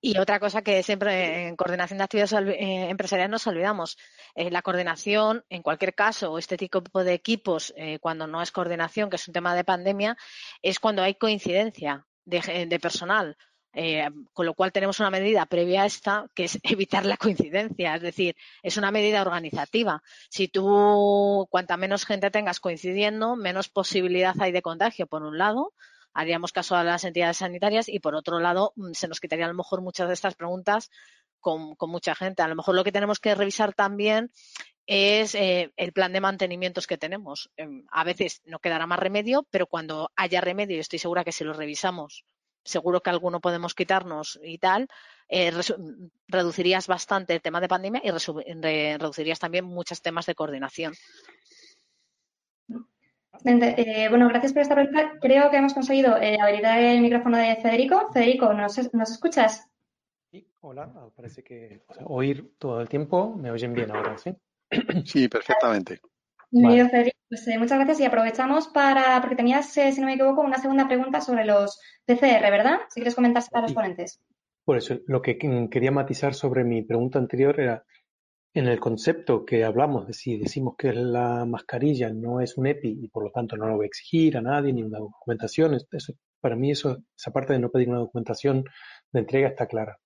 [0.01, 3.97] Y otra cosa que siempre en coordinación de actividades eh, empresariales nos olvidamos,
[4.35, 8.51] eh, la coordinación, en cualquier caso, o este tipo de equipos, eh, cuando no es
[8.51, 10.17] coordinación, que es un tema de pandemia,
[10.61, 13.37] es cuando hay coincidencia de personal.
[13.75, 17.95] Eh, con lo cual tenemos una medida previa a esta que es evitar la coincidencia,
[17.95, 20.03] es decir, es una medida organizativa.
[20.29, 25.73] Si tú, cuanta menos gente tengas coincidiendo, menos posibilidad hay de contagio, por un lado,
[26.13, 29.49] haríamos caso a las entidades sanitarias y por otro lado mm, se nos quitaría a
[29.49, 30.89] lo mejor muchas de estas preguntas
[31.39, 32.41] con, mucha gente.
[32.41, 34.31] A lo mejor lo que tenemos que revisar también
[34.85, 37.51] es eh, el plan de mantenimientos que tenemos.
[37.57, 41.43] Em, a veces no quedará más remedio, pero cuando haya remedio, estoy segura que si
[41.43, 42.25] lo revisamos,
[42.63, 44.87] seguro que alguno podemos quitarnos y tal,
[45.27, 45.51] eh,
[46.27, 50.93] reducirías bastante el tema de pandemia y reducirías también muchos temas de coordinación.
[53.45, 55.13] Eh, bueno, gracias por esta pregunta.
[55.19, 58.09] Creo que hemos conseguido eh, habilitar el micrófono de Federico.
[58.11, 59.69] Federico, ¿nos, escuchas?
[60.31, 63.35] Sí, hola, parece que oír todo el tiempo.
[63.35, 64.33] ¿Me oyen bien ahora, sí?
[65.05, 65.99] Sí, perfectamente.
[66.51, 70.59] Federico, pues, eh, muchas gracias y aprovechamos para, porque tenías, si no me equivoco, una
[70.59, 72.79] segunda pregunta sobre los PCR, ¿verdad?
[72.89, 74.21] Si quieres comentar a los ponentes.
[74.63, 77.83] Por eso, lo que quería matizar sobre mi pregunta anterior era
[78.53, 82.99] en el concepto que hablamos de si decimos que la mascarilla no es un EPI
[83.03, 85.75] y por lo tanto no lo voy a exigir a nadie ni una documentación,
[86.39, 88.63] para mí eso, esa parte de no pedir una documentación
[89.11, 89.97] de entrega está clara.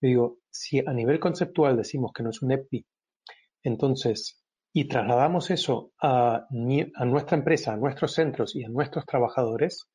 [0.00, 2.84] Yo digo, si a nivel conceptual decimos que no es un EPI,
[3.62, 4.42] entonces,
[4.72, 9.86] y trasladamos eso a, a nuestra empresa, a nuestros centros y a nuestros trabajadores,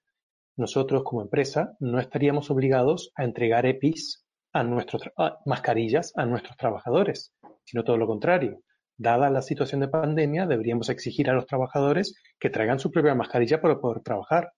[0.55, 5.03] nosotros como empresa no estaríamos obligados a entregar EPIs a nuestros
[5.45, 7.33] mascarillas a nuestros trabajadores
[7.67, 8.61] sino todo lo contrario.
[8.97, 13.61] Dada la situación de pandemia, deberíamos exigir a los trabajadores que traigan su propia mascarilla
[13.61, 14.53] para poder trabajar.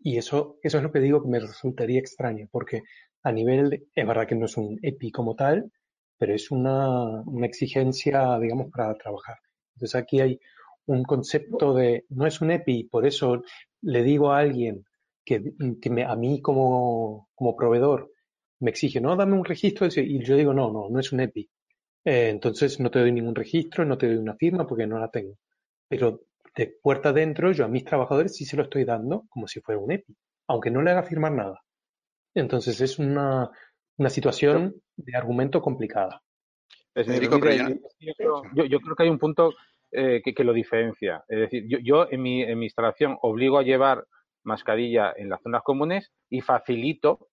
[0.00, 2.82] Y eso, eso es lo que digo que me resultaría extraño, porque
[3.22, 5.70] a nivel, es verdad que no es un EPI como tal,
[6.18, 9.36] pero es una, exigencia, digamos, para trabajar.
[9.74, 10.40] Entonces aquí hay
[10.86, 13.42] un concepto de, no es un EPI, por eso
[13.82, 14.84] le digo a alguien
[15.24, 15.42] que,
[16.06, 18.10] a mí como, como proveedor
[18.60, 21.48] me exige, no, dame un registro, y yo digo, no, no, no es un EPI.
[22.04, 25.10] Eh, entonces no te doy ningún registro, no te doy una firma porque no la
[25.10, 25.36] tengo.
[25.88, 26.20] Pero
[26.54, 29.80] de puerta adentro, yo a mis trabajadores sí se lo estoy dando como si fuera
[29.80, 30.14] un EPI,
[30.48, 31.62] aunque no le haga firmar nada.
[32.34, 33.50] Entonces es una,
[33.96, 36.22] una situación de argumento complicada.
[36.94, 39.54] yo, creo que hay un punto
[39.90, 41.24] eh, que, lo diferencia.
[41.28, 44.04] Es decir, yo, yo en, mi, en mi instalación obligo a llevar
[44.44, 47.28] mascarilla en las zonas comunes y facilito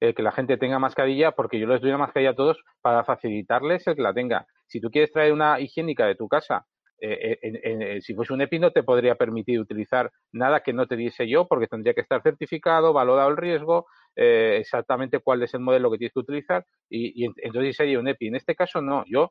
[0.00, 3.04] el que la gente tenga mascarilla, porque yo les doy una mascarilla a todos para
[3.04, 4.46] facilitarles el que la tenga.
[4.66, 6.66] Si tú quieres traer una higiénica de tu casa,
[7.02, 10.96] eh, eh, si fuese un EPI no te podría permitir utilizar nada que no te
[10.96, 13.86] diese yo, porque tendría que estar certificado, valorado el riesgo,
[14.16, 18.28] eh, exactamente cuál es el modelo que tienes que utilizar, y, entonces sería un EPI.
[18.28, 19.30] En este caso no, yo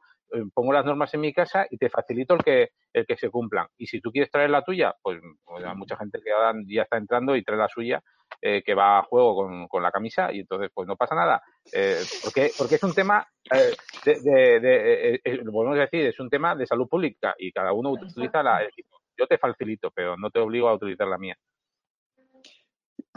[0.53, 3.67] pongo las normas en mi casa y te facilito el que, el que se cumplan.
[3.77, 6.31] Y si tú quieres traer la tuya, pues, pues mucha gente que
[6.67, 8.01] ya está entrando y trae la suya,
[8.41, 11.41] eh, que va a juego con, con, la camisa y entonces pues no pasa nada.
[11.73, 13.75] Eh, porque, porque es un tema, eh,
[14.05, 17.91] de, de, eh, volvemos a decir, es un tema de salud pública y cada uno
[17.91, 19.01] utiliza la, equipo.
[19.17, 21.35] Yo te facilito, pero no te obligo a utilizar la mía.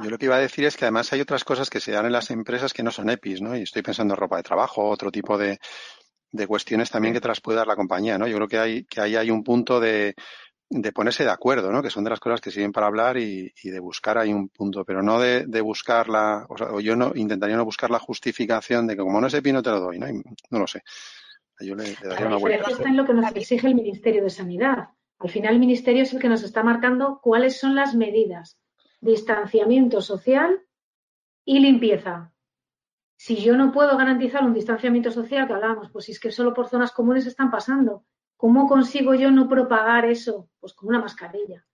[0.02, 2.06] Yo lo que iba a decir es que además hay otras cosas que se dan
[2.06, 3.56] en las empresas que no son EPIs, ¿no?
[3.56, 5.58] Y estoy pensando en ropa de trabajo, otro tipo de,
[6.32, 8.26] de cuestiones también que te las puede dar la compañía, ¿no?
[8.26, 10.14] Yo creo que hay que ahí hay un punto de,
[10.80, 11.82] de ponerse de acuerdo, ¿no?
[11.82, 14.84] Que son de las cosas que sirven para hablar y, de buscar ahí un punto,
[14.84, 18.86] pero no de, de buscar la, o, sea, yo no intentaría no buscar la justificación
[18.86, 20.06] de que como no es EPI no te lo doy, ¿no?
[20.50, 20.82] no lo sé.
[21.60, 22.70] Yo le, daría una vuelta.
[22.70, 24.88] Está en lo que nos exige el Ministerio de Sanidad.
[25.18, 28.58] Al final el Ministerio es el que nos está marcando cuáles son las medidas.
[29.00, 30.62] Distanciamiento social
[31.44, 32.32] y limpieza.
[33.16, 36.54] Si yo no puedo garantizar un distanciamiento social, que hablábamos, pues si es que solo
[36.54, 38.04] por zonas comunes están pasando,
[38.42, 40.48] ¿Cómo consigo yo no propagar eso?
[40.58, 41.64] Pues con una mascarilla.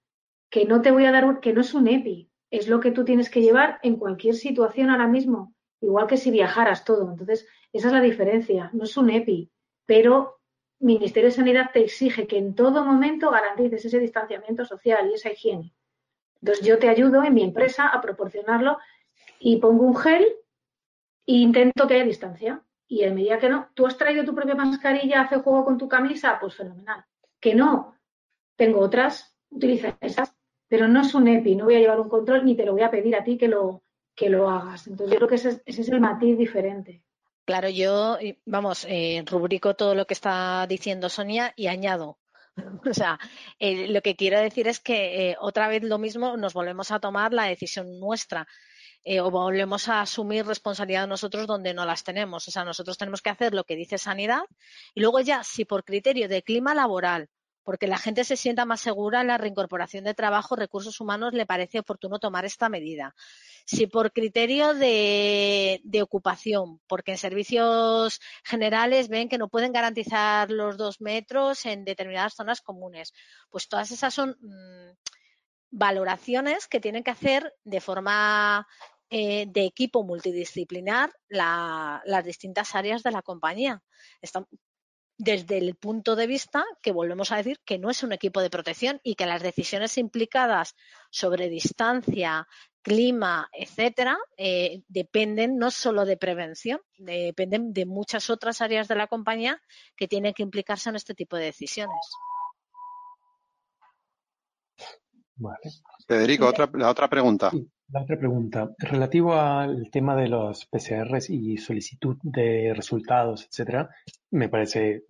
[0.50, 3.06] Que no te voy a dar, que no es un EPI, es lo que tú
[3.06, 7.10] tienes que llevar en cualquier situación ahora mismo, igual que si viajaras todo.
[7.10, 9.50] Entonces, esa es la diferencia, no es un EPI,
[9.86, 10.40] pero
[10.78, 15.32] Ministerio de Sanidad te exige que en todo momento garantices ese distanciamiento social y esa
[15.32, 15.72] higiene.
[16.42, 18.76] Entonces, yo te ayudo en mi empresa a proporcionarlo
[19.40, 20.22] y pongo un gel
[21.26, 22.62] e intento que haya distancia.
[22.88, 25.88] Y en medida que no, tú has traído tu propia mascarilla, hace juego con tu
[25.88, 27.04] camisa, pues fenomenal.
[27.38, 27.94] Que no,
[28.56, 30.34] tengo otras, utiliza esas,
[30.66, 32.82] pero no es un EPI, no voy a llevar un control ni te lo voy
[32.82, 33.82] a pedir a ti que lo,
[34.14, 34.86] que lo hagas.
[34.86, 37.02] Entonces yo creo que ese, es el matiz diferente.
[37.44, 42.18] Claro, yo, vamos, eh, rubrico todo lo que está diciendo Sonia y añado.
[42.90, 43.20] O sea,
[43.60, 46.98] eh, lo que quiero decir es que eh, otra vez lo mismo nos volvemos a
[46.98, 48.48] tomar la decisión nuestra.
[49.04, 52.46] Eh, o volvemos a asumir responsabilidad nosotros donde no las tenemos.
[52.48, 54.42] O sea, nosotros tenemos que hacer lo que dice sanidad
[54.94, 57.30] y luego ya, si por criterio de clima laboral,
[57.68, 61.44] porque la gente se sienta más segura en la reincorporación de trabajo, recursos humanos le
[61.44, 63.14] parece oportuno tomar esta medida.
[63.66, 70.78] Si por criterio de, ocupación, porque en servicios generales ven que no pueden garantizar los
[70.78, 73.12] dos metros en determinadas zonas comunes,
[73.50, 75.07] pues todas esas son mm,
[75.70, 78.66] valoraciones que tienen que hacer de forma
[79.10, 83.82] eh, de equipo multidisciplinar las distintas áreas de la compañía.
[85.20, 88.50] desde el punto de vista que volvemos a decir que no es un equipo de
[88.50, 90.76] protección y que las decisiones implicadas
[91.10, 92.46] sobre distancia,
[92.82, 99.08] clima, etcétera, eh, dependen no solo de prevención, dependen de muchas otras áreas de la
[99.08, 99.60] compañía
[99.96, 101.96] que tienen que implicarse en este tipo de decisiones.
[106.06, 107.50] Federico, otra, la otra pregunta.
[107.90, 113.88] la otra pregunta, relativo al tema de los PCRs y solicitud de resultados, etcétera,
[114.30, 115.04] me parece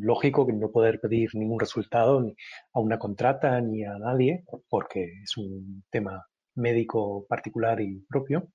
[0.00, 2.34] lógico que no poder pedir ningún resultado ni
[2.72, 8.48] a una contrata ni a nadie, porque es un tema médico particular y propio.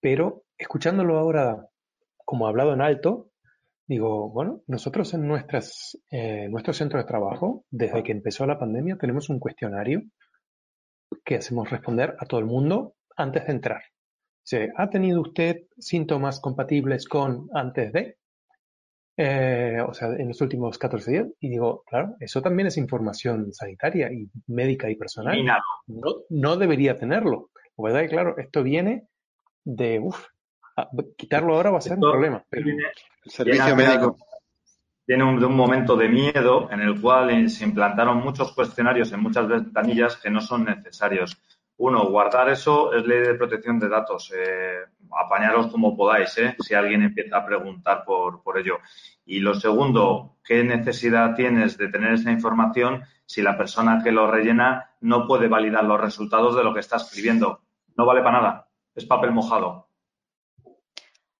[0.00, 1.66] Pero escuchándolo ahora
[2.24, 3.30] como hablado en alto,
[3.86, 8.96] digo, bueno, nosotros en nuestras, eh, nuestro centro de trabajo, desde que empezó la pandemia,
[8.96, 10.02] tenemos un cuestionario
[11.28, 13.82] que hacemos responder a todo el mundo antes de entrar.
[14.78, 18.16] ¿Ha tenido usted síntomas compatibles con antes de?
[19.14, 21.26] Eh, o sea, en los últimos 14 días.
[21.38, 25.44] Y digo, claro, eso también es información sanitaria y médica y personal.
[25.86, 27.50] No, no debería tenerlo.
[27.76, 28.04] ¿Verdad?
[28.04, 29.06] Y claro, esto viene
[29.64, 30.28] de, uff,
[31.18, 32.42] quitarlo ahora va a ser un problema.
[32.48, 32.70] Pero...
[32.70, 34.16] El servicio médico
[35.08, 40.18] tiene un, momento de miedo en el cual se implantaron muchos cuestionarios en muchas ventanillas
[40.18, 41.40] que no son necesarios.
[41.78, 44.30] Uno, guardar eso es ley de protección de datos.
[44.36, 44.80] Eh,
[45.10, 48.80] apañaros como podáis, eh, si alguien empieza a preguntar por, por ello.
[49.24, 54.30] Y lo segundo, ¿qué necesidad tienes de tener esa información si la persona que lo
[54.30, 57.62] rellena no puede validar los resultados de lo que está escribiendo?
[57.96, 58.68] No vale para nada.
[58.94, 59.87] Es papel mojado.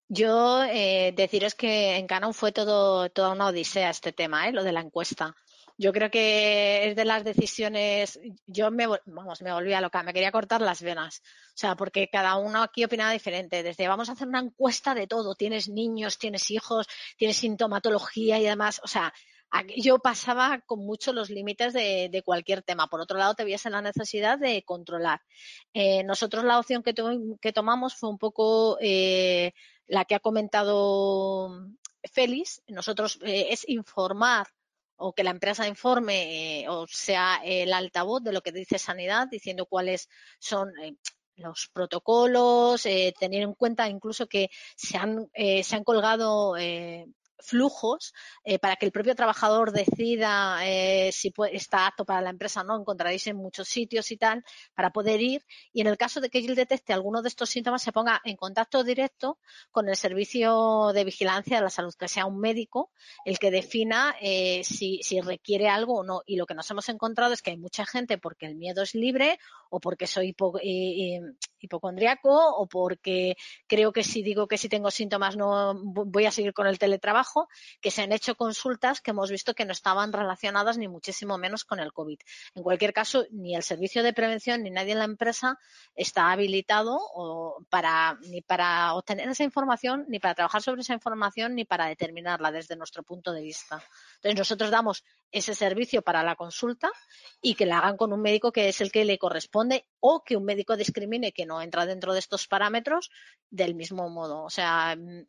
[0.08, 4.52] Yo eh, deciros que en Canon fue todo, toda una odisea este tema, ¿eh?
[4.52, 5.36] lo de la encuesta.
[5.76, 10.32] Yo creo que es de las decisiones, yo me, vamos, me volvía loca, me quería
[10.32, 11.22] cortar las venas.
[11.50, 13.62] O sea, porque cada uno aquí opinaba diferente.
[13.62, 15.36] Desde vamos a hacer una encuesta de todo.
[15.36, 18.80] Tienes niños, tienes hijos, tienes sintomatología y demás.
[18.82, 19.12] O sea,
[19.76, 22.86] yo pasaba con mucho los límites de, cualquier tema.
[22.88, 25.22] Por otro lado, te veías en la necesidad de controlar.
[25.72, 26.94] Eh, nosotros la opción que,
[27.40, 29.52] que, tomamos fue un poco eh,
[29.86, 31.50] la que ha comentado
[32.12, 34.46] Félix, nosotros eh, es informar
[34.96, 39.28] o que la empresa informe eh, o sea el altavoz de lo que dice Sanidad,
[39.28, 40.96] diciendo cuáles son eh,
[41.36, 46.56] los protocolos, tener en cuenta incluso que se han, se han colgado
[47.40, 48.14] flujos
[48.44, 52.64] eh, para que el propio trabajador decida eh, si está apto para la empresa o
[52.64, 52.78] no.
[52.78, 56.38] Encontraréis en muchos sitios y tal para poder ir y en el caso de que
[56.38, 59.38] él detecte alguno de estos síntomas se ponga en contacto directo
[59.70, 62.90] con el servicio de vigilancia de la salud, que sea un médico
[63.24, 66.22] el que defina eh, si, si requiere algo o no.
[66.26, 68.94] Y lo que nos hemos encontrado es que hay mucha gente porque el miedo es
[68.94, 69.38] libre
[69.70, 70.34] o porque soy
[71.60, 73.36] hipocondriaco o porque
[73.66, 77.48] creo que si digo que si tengo síntomas no voy a seguir con el teletrabajo,
[77.80, 81.64] que se han hecho consultas que hemos visto que no estaban relacionadas ni muchísimo menos
[81.64, 82.18] con el COVID.
[82.54, 85.58] En cualquier caso, ni el servicio de prevención ni nadie en la empresa
[85.94, 86.98] está habilitado
[87.70, 92.50] para, ni para obtener esa información, ni para trabajar sobre esa información, ni para determinarla
[92.50, 93.82] desde nuestro punto de vista.
[94.18, 96.90] Entonces, nosotros damos ese servicio para la consulta
[97.40, 100.36] y que la hagan con un médico que es el que le corresponde o que
[100.36, 103.10] un médico discrimine que no entra dentro de estos parámetros
[103.50, 104.42] del mismo modo.
[104.42, 105.26] O sea, mm,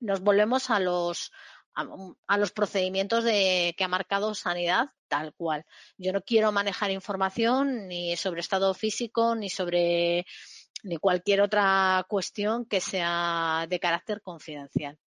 [0.00, 1.30] nos volvemos a los
[1.74, 5.64] a, los procedimientos que ha marcado Sanidad tal cual.
[5.96, 10.26] Yo no quiero manejar información ni sobre estado físico ni sobre
[10.82, 14.98] ni cualquier otra cuestión que sea de carácter confidencial.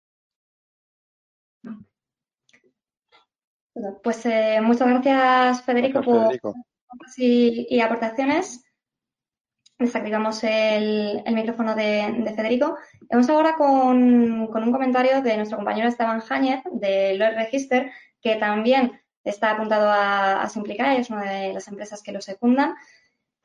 [4.02, 6.32] Pues eh, muchas gracias, Federico, por
[7.16, 8.64] y, y, aportaciones.
[9.76, 12.76] Desactivamos el, el micrófono de, Federico.
[13.10, 19.00] Vamos ahora con, un comentario de nuestro compañero Esteban Jañez, de Lloyd Register, que también
[19.24, 22.76] está apuntado a, a Simplica, es una de las empresas que lo secundan.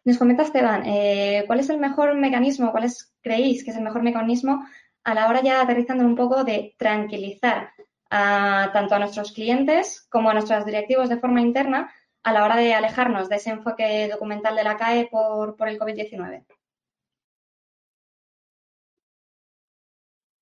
[0.04, 3.84] Nos comenta Esteban, eh, ¿cuál es el mejor mecanismo, cuál es, creéis que es el
[3.84, 4.64] mejor mecanismo
[5.04, 7.72] a la hora ya aterrizando un poco de tranquilizar
[8.10, 11.94] tanto a nuestros clientes como a nuestros directivos de forma interna
[12.24, 15.80] a la hora de alejarnos de ese enfoque documental de la CAE por, por el
[15.80, 16.46] COVID-19?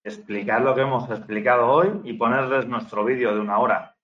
[0.03, 3.95] Explicar lo que hemos explicado hoy y ponerles nuestro vídeo de una hora.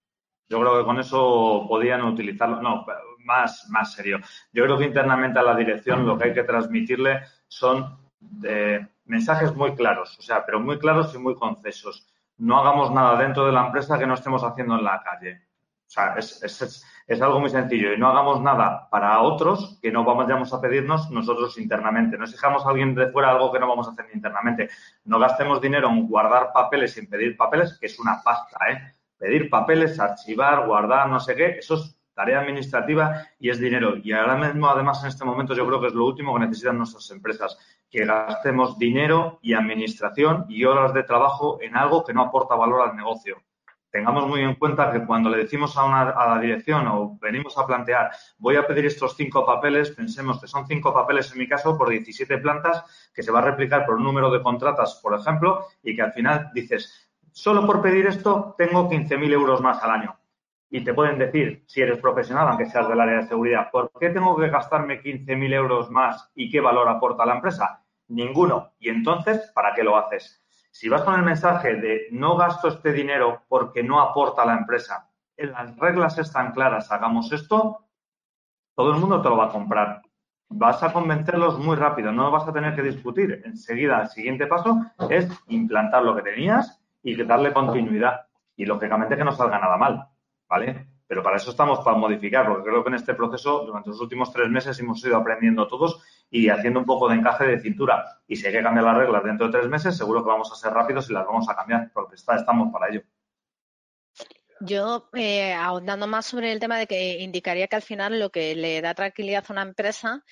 [0.50, 2.62] Yo creo que con eso podían utilizarlo.
[2.62, 2.86] No,
[3.20, 4.20] más, más serio.
[4.52, 7.98] Yo creo que internamente a la dirección lo que hay que transmitirle son
[8.44, 13.18] eh, mensajes muy claros, o sea, pero muy claros y muy concisos no hagamos nada
[13.18, 15.42] dentro de la empresa que no estemos haciendo en la calle.
[15.86, 20.52] O sea, es, algo muy sencillo y no hagamos nada para otros que no vamos
[20.52, 22.18] a pedirnos nosotros internamente.
[22.18, 24.70] No exijamos a alguien de fuera algo que no vamos a hacer internamente.
[25.06, 28.94] No gastemos dinero en guardar papeles en pedir papeles, que es una pasta, ¿eh?
[29.18, 33.96] Pedir papeles, archivar, guardar, no sé qué, eso es tarea administrativa y es dinero.
[33.98, 36.78] Y ahora mismo, además, en este momento, yo creo que es lo último que necesitan
[36.78, 37.58] nuestras empresas,
[37.94, 42.82] que gastemos dinero y administración y horas de trabajo en algo que no aporta valor
[42.82, 43.38] al negocio
[43.94, 47.56] tengamos muy en cuenta que cuando le decimos a, una, a la dirección o venimos
[47.60, 51.48] a plantear, voy a pedir estos cinco papeles, pensemos que son cinco papeles en mi
[51.48, 55.14] caso por 17 plantas, que se va a replicar por un número de contratas, por
[55.14, 59.92] ejemplo, y que al final dices, solo por pedir esto tengo 15.000 euros más al
[59.92, 60.18] año.
[60.72, 64.10] Y te pueden decir, si eres profesional, aunque seas del área de seguridad, ¿por qué
[64.10, 67.83] tengo que gastarme 15.000 euros más y qué valor aporta la empresa?
[68.08, 68.74] Ninguno.
[68.80, 70.44] Y entonces, ¿para qué lo haces?
[70.72, 74.58] Si vas con el mensaje de no gasto este dinero porque no aporta a la
[74.58, 77.86] empresa, las reglas están claras, hagamos esto,
[78.76, 80.02] todo el mundo te lo va a comprar.
[80.50, 83.42] Vas a convencerlos muy rápido, no vas a tener que discutir.
[83.46, 88.28] Enseguida, el siguiente paso es implantar lo que tenías y darle continuidad.
[88.56, 90.08] Y lógicamente que no salga nada mal,
[90.48, 90.88] ¿vale?
[91.08, 94.32] Pero para eso estamos, para modificar, porque creo que en este proceso, durante los últimos
[94.32, 96.02] tres meses, hemos ido aprendiendo todos
[96.34, 98.22] y haciendo un poco de encaje de cintura.
[98.28, 100.56] Y si hay que cambiar las reglas dentro de tres meses, seguro que vamos a
[100.56, 103.04] ser rápidos y las vamos a cambiar, porque está, estamos para ello.
[104.60, 108.56] Yo, eh, ahondando más sobre el tema de que indicaría que al final lo que
[108.56, 110.24] le da tranquilidad a una empresa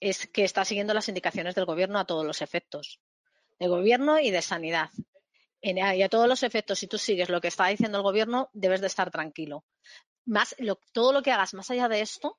[0.00, 2.98] es que está siguiendo las indicaciones del gobierno a todos los efectos,
[3.58, 4.88] de gobierno y de sanidad.
[5.60, 8.80] y a todos los efectos, si tú sigues lo que está diciendo el gobierno, debes
[8.80, 9.66] de estar tranquilo
[10.30, 10.54] más
[10.92, 12.38] todo lo que hagas más allá de esto,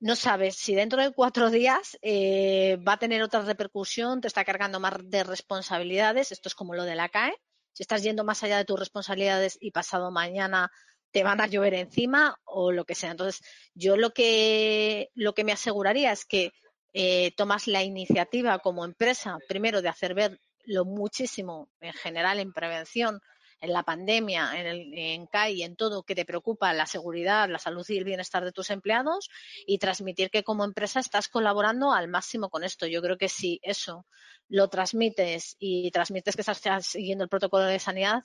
[0.00, 4.44] no sabes si dentro de cuatro días eh, va a tener otra repercusión, te está
[4.44, 6.30] cargando más de responsabilidades.
[6.30, 7.34] Esto es como lo de la CAE.
[7.72, 10.70] Si estás yendo más allá de tus responsabilidades y pasado mañana
[11.10, 13.10] te van a llover encima o lo que sea.
[13.10, 13.40] Entonces,
[13.74, 16.52] yo lo que, lo que me aseguraría es que
[16.92, 22.52] eh, tomas la iniciativa como empresa, primero de hacer ver lo muchísimo en general en
[22.52, 23.20] prevención
[23.60, 27.58] en la pandemia, en, el, en CAI, en todo que te preocupa la seguridad, la
[27.58, 29.28] salud y el bienestar de tus empleados
[29.66, 32.86] y transmitir que como empresa estás colaborando al máximo con esto.
[32.86, 34.06] Yo creo que si eso
[34.48, 38.22] lo transmites y transmites que estás siguiendo el protocolo de sanidad,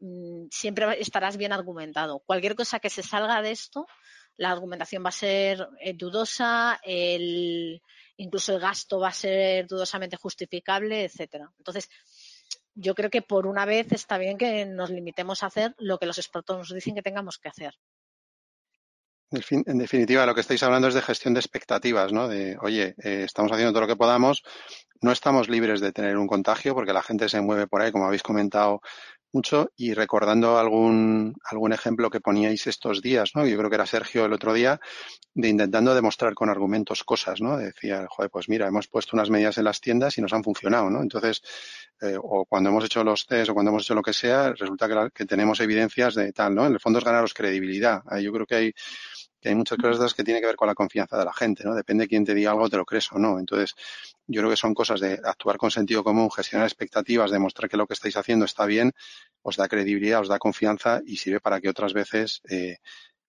[0.00, 2.20] mm, siempre estarás bien argumentado.
[2.20, 3.86] Cualquier cosa que se salga de esto,
[4.36, 7.82] la argumentación va a ser eh, dudosa, el,
[8.16, 11.50] incluso el gasto va a ser dudosamente justificable, etcétera.
[11.58, 11.90] Entonces,
[12.78, 16.06] yo creo que por una vez está bien que nos limitemos a hacer lo que
[16.06, 17.74] los expertos nos dicen que tengamos que hacer.
[19.30, 22.28] En definitiva, lo que estáis hablando es de gestión de expectativas, ¿no?
[22.28, 24.42] De, oye, eh, estamos haciendo todo lo que podamos,
[25.02, 28.06] no estamos libres de tener un contagio porque la gente se mueve por ahí, como
[28.06, 28.80] habéis comentado
[29.32, 33.46] mucho, y recordando algún, algún ejemplo que poníais estos días, ¿no?
[33.46, 34.80] Yo creo que era Sergio el otro día,
[35.34, 37.56] de intentando demostrar con argumentos cosas, ¿no?
[37.56, 40.90] Decía, joder, pues mira, hemos puesto unas medidas en las tiendas y nos han funcionado,
[40.90, 41.02] ¿no?
[41.02, 41.42] Entonces,
[42.00, 44.88] eh, o cuando hemos hecho los test o cuando hemos hecho lo que sea, resulta
[44.88, 46.66] que, que tenemos evidencias de tal, ¿no?
[46.66, 48.02] En el fondo es ganaros credibilidad.
[48.20, 48.74] Yo creo que hay
[49.40, 51.74] que hay muchas cosas que tienen que ver con la confianza de la gente, ¿no?
[51.74, 53.38] Depende de quién te diga algo, te lo crees o no.
[53.38, 53.74] Entonces,
[54.26, 57.86] yo creo que son cosas de actuar con sentido común, gestionar expectativas, demostrar que lo
[57.86, 58.92] que estáis haciendo está bien,
[59.42, 62.78] os da credibilidad, os da confianza y sirve para que otras veces eh,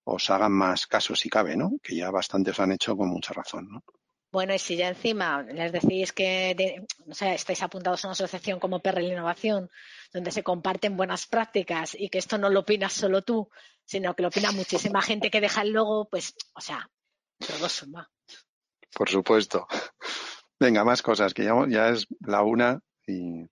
[0.03, 1.71] os hagan más caso si cabe, ¿no?
[1.83, 3.83] Que ya bastante os han hecho con mucha razón, ¿no?
[4.31, 8.59] Bueno, y si ya encima les decís que o sea, estáis apuntados a una asociación
[8.59, 9.69] como Perrel Innovación,
[10.13, 13.49] donde se comparten buenas prácticas y que esto no lo opinas solo tú,
[13.85, 16.87] sino que lo opina muchísima gente que deja el logo, pues, o sea,
[17.39, 18.07] todo suma.
[18.93, 19.67] Por supuesto.
[20.59, 23.45] Venga, más cosas, que ya, es la una y.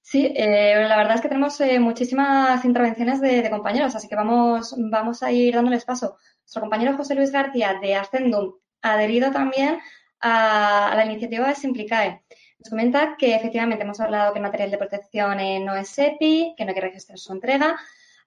[0.00, 4.74] Sí, eh, la verdad es que tenemos eh, muchísimas intervenciones de, compañeros, así que vamos,
[4.78, 6.18] vamos a ir dándoles paso.
[6.40, 9.80] Nuestro compañero José Luis García de Ascendum ha adherido también
[10.20, 12.24] a, la iniciativa de Simplicae.
[12.58, 16.54] Nos comenta que efectivamente hemos hablado que el material de protección eh, no es EPI,
[16.56, 17.76] que no hay que registrar su entrega.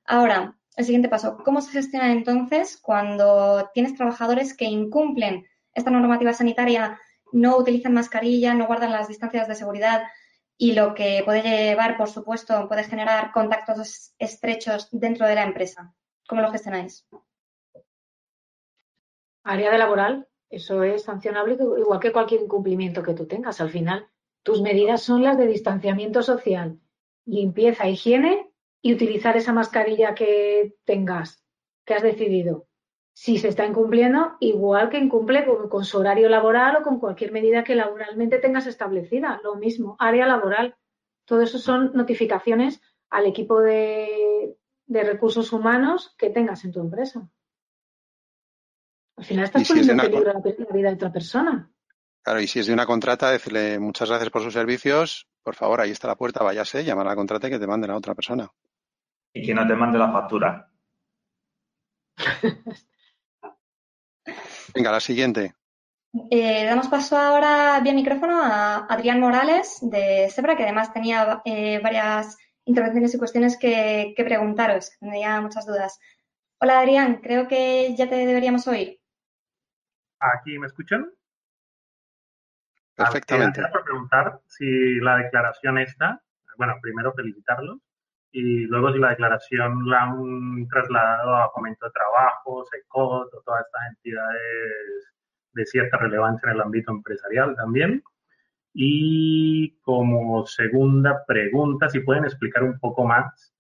[0.06, 6.34] Ahora, el siguiente paso, ¿cómo se gestiona entonces cuando tienes trabajadores que incumplen esta normativa
[6.34, 7.00] sanitaria,
[7.32, 10.04] no utilizan mascarilla, no guardan las distancias de seguridad
[10.56, 15.94] y lo que puede llevar, por supuesto, puede generar contactos estrechos dentro de la empresa?
[16.28, 17.08] ¿Cómo lo gestionáis?
[19.44, 23.60] Área de laboral, eso es sancionable igual que cualquier incumplimiento que tú tengas.
[23.60, 24.08] Al final,
[24.44, 26.80] tus medidas son las de distanciamiento social,
[27.26, 28.50] limpieza, higiene
[28.82, 31.44] y utilizar esa mascarilla que tengas,
[31.86, 32.68] que has decidido.
[33.14, 37.64] Si se está incumpliendo, igual que incumple con, su horario laboral o con cualquier medida
[37.64, 39.42] que laboralmente tengas establecida.
[39.44, 40.76] Lo mismo, área laboral.
[41.26, 42.80] Todo eso son notificaciones
[43.10, 44.56] al equipo de
[44.88, 47.28] recursos humanos que tengas en tu empresa.
[49.18, 51.70] Al final estás poniendo en peligro la vida de otra persona.
[52.24, 55.82] Claro, y si es de una contrata, decirle muchas gracias por sus servicios, por favor,
[55.82, 58.14] ahí está la puerta, váyase, llama a la contrata y que te manden a otra
[58.14, 58.52] persona.
[59.34, 60.70] Y que no te mande la factura.
[64.74, 65.56] Venga, la siguiente.
[66.30, 71.80] Eh, damos paso ahora vía micrófono a Adrián Morales de Sebra, que además tenía eh,
[71.82, 74.92] varias intervenciones y cuestiones que, preguntaros.
[75.00, 76.00] Tenía muchas dudas.
[76.60, 78.97] Hola Adrián, creo que ya te deberíamos oír.
[80.20, 81.12] ¿Aquí me escuchan?
[82.96, 83.62] Perfectamente.
[83.72, 86.20] por preguntar si la declaración está,
[86.58, 87.78] bueno, primero felicitarlos
[88.32, 93.66] y luego si la declaración la han trasladado a Fomento de Trabajo, SECOT o todas
[93.66, 95.14] estas entidades
[95.54, 98.04] de cierta relevancia en el ámbito empresarial también.
[98.74, 103.54] Y como segunda pregunta, si pueden explicar un poco más,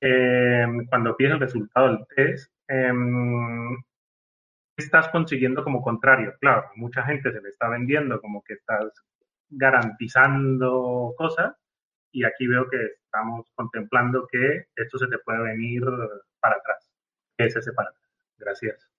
[0.00, 3.89] eh, cuando pides el resultado del test, eh, ¿qué
[4.80, 6.34] estás consiguiendo como contrario?
[6.40, 8.92] Claro, mucha gente se le está vendiendo como que estás
[9.48, 11.54] garantizando cosas
[12.12, 15.82] y aquí veo que estamos contemplando que esto se te puede venir
[16.40, 16.90] para atrás.
[17.36, 18.10] ¿Qué es ese para atrás?
[18.36, 18.90] Gracias.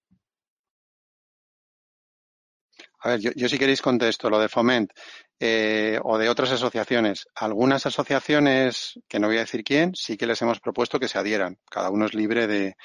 [3.03, 4.91] A ver, yo, si queréis contesto lo de Foment
[5.39, 7.27] eh, o de otras asociaciones.
[7.33, 11.17] Algunas asociaciones, que no voy a decir quién, sí que les hemos propuesto que se
[11.17, 11.57] adhieran.
[11.67, 12.75] Cada uno es libre de,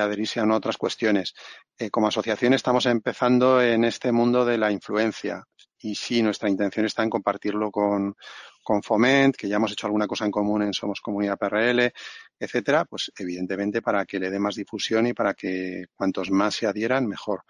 [0.00, 1.34] adherirse a otras cuestiones.
[1.78, 5.44] Eh, como asociación estamos empezando en este mundo de la influencia
[5.78, 8.14] y sí, nuestra intención está en compartirlo con,
[8.62, 11.92] con Foment, que ya hemos hecho alguna cosa en común en Somos Comunidad PRL,
[12.38, 16.66] etcétera, pues evidentemente para que le dé más difusión y para que cuantos más se
[16.66, 17.42] adhieran, mejor.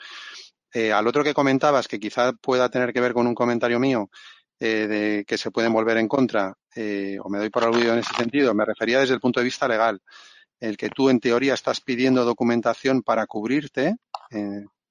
[0.72, 4.08] Eh, al otro que comentabas, que quizá pueda tener que ver con un comentario mío,
[4.58, 8.14] eh, de que se pueden volver en contra, o me doy por aludido en ese
[8.14, 10.00] sentido, me refería desde el punto de vista legal.
[10.62, 13.96] El que tú, en teoría, estás pidiendo documentación para cubrirte,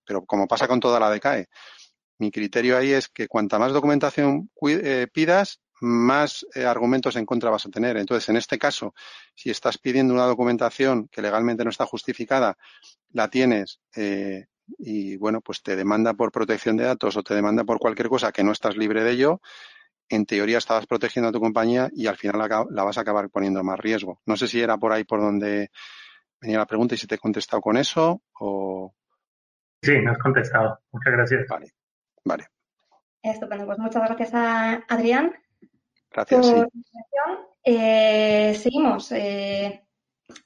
[0.05, 1.47] pero como pasa con toda la DECAE,
[2.19, 4.51] mi criterio ahí es que cuanta más documentación
[5.13, 7.95] pidas, más argumentos en contra vas a tener.
[7.95, 8.93] Entonces, en este caso,
[9.33, 12.57] si estás pidiendo una documentación que legalmente no está justificada,
[13.13, 14.47] la tienes, eh,
[14.77, 18.33] y bueno, pues te demanda por protección de datos o te demanda por cualquier cosa
[18.33, 19.41] que no estás libre de ello,
[20.11, 23.63] en teoría estabas protegiendo a tu compañía y al final la, vas a acabar poniendo
[23.63, 24.21] más riesgo.
[24.25, 25.71] No sé si era por ahí por donde
[26.39, 28.93] venía la pregunta y si te he contestado con eso o...
[29.81, 30.79] Sí, me has contestado.
[30.91, 31.47] Muchas gracias.
[31.49, 31.71] Vale,
[32.23, 32.47] vale.
[33.21, 33.65] Estupendo.
[33.65, 35.33] Pues muchas gracias a Adrián.
[36.11, 36.55] Gracias, sí.
[37.63, 39.11] Eh, seguimos.
[39.11, 39.83] Eh,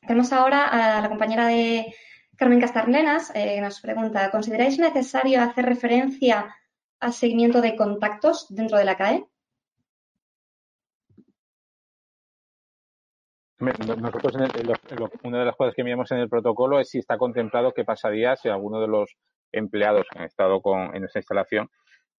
[0.01, 1.93] tenemos ahora a la compañera de
[2.37, 6.53] Carmen Castarlenas eh, nos pregunta, ¿consideráis necesario hacer referencia
[6.99, 9.25] al seguimiento de contactos dentro de la CAE?
[13.65, 14.35] Nosotros,
[15.23, 18.35] una de las cosas que miramos en el protocolo es si está contemplado qué pasaría
[18.35, 19.15] si alguno de los
[19.51, 21.69] empleados han estado con, en esa instalación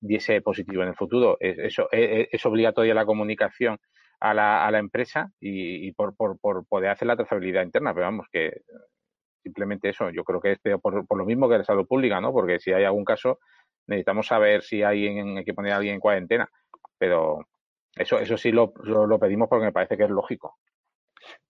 [0.01, 1.37] diese positivo en el futuro.
[1.41, 3.79] Es, eso, es, es obligatoria la comunicación
[4.21, 8.07] a la, a la empresa y, por, por, por, poder hacer la trazabilidad interna, pero
[8.07, 8.63] vamos, que
[9.43, 10.11] simplemente eso.
[10.11, 12.33] Yo creo que es por, por, lo mismo que la salud pública, ¿no?
[12.33, 13.39] Porque si hay algún caso,
[13.87, 16.49] necesitamos saber si hay, en, que poner a alguien en cuarentena.
[16.99, 17.47] Pero
[17.95, 20.57] eso, eso sí lo, lo, pedimos porque me parece que es lógico.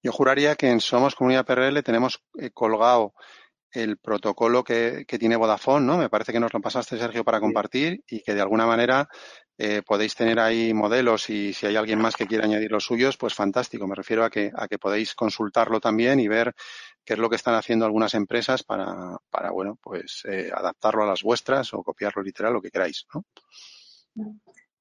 [0.02, 3.14] Yo juraría que en Somos Comunidad PRL tenemos eh, colgado
[3.72, 5.98] el protocolo que, que, tiene Vodafone, ¿no?
[5.98, 9.08] Me parece que nos lo pasaste, Sergio, para compartir y que de alguna manera
[9.58, 13.16] eh, podéis tener ahí modelos y si hay alguien más que quiera añadir los suyos,
[13.16, 13.86] pues fantástico.
[13.86, 16.54] Me refiero a que, a que podéis consultarlo también y ver
[17.04, 21.06] qué es lo que están haciendo algunas empresas para, para bueno, pues eh, adaptarlo a
[21.06, 23.24] las vuestras o copiarlo literal, lo que queráis, ¿no?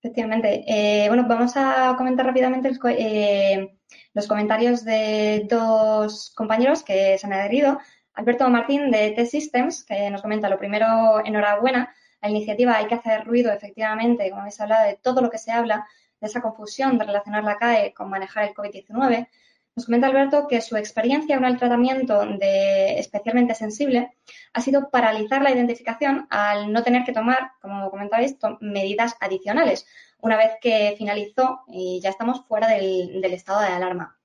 [0.06, 0.64] Efectivamente.
[0.68, 3.76] Eh, bueno, vamos a comentar rápidamente los, eh,
[4.14, 7.80] los comentarios de dos compañeros que se han adherido.
[8.14, 11.92] Alberto Martín de T-Systems, que nos comenta lo primero, enhorabuena.
[12.22, 15.52] La iniciativa hay que hacer ruido, efectivamente, como habéis hablado, de todo lo que se
[15.52, 15.88] habla,
[16.22, 19.28] de esa confusión de relacionar la CAE con manejar el COVID-19.
[19.76, 24.16] Nos comenta Alberto que su experiencia con el tratamiento de especialmente sensible
[24.54, 29.86] ha sido paralizar la identificación al no tener que tomar, como comentabais, medidas adicionales,
[30.22, 34.18] una vez que finalizó y ya estamos fuera del, estado de alarma.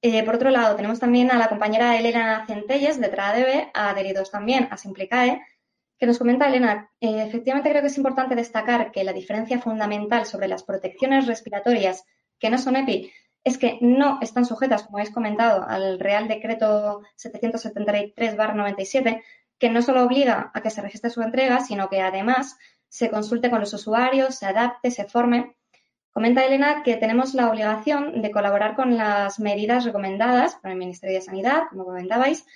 [0.00, 4.68] Eh, por otro lado, tenemos también a la compañera Elena Centelles de TRADB, adheridos también
[4.70, 5.42] a Simplicae,
[5.98, 10.24] que nos comenta Elena, eh, efectivamente creo que es importante destacar que la diferencia fundamental
[10.24, 12.04] sobre las protecciones respiratorias
[12.38, 13.12] que no son EPI
[13.44, 19.22] es que no están sujetas, como habéis comentado, al Real Decreto 773-97,
[19.58, 22.56] que no solo obliga a que se registre su entrega, sino que además
[22.88, 25.56] se consulte con los usuarios, se adapte, se forme.
[26.10, 31.16] Comenta Elena que tenemos la obligación de colaborar con las medidas recomendadas por el Ministerio
[31.16, 32.46] de Sanidad, como comentabais,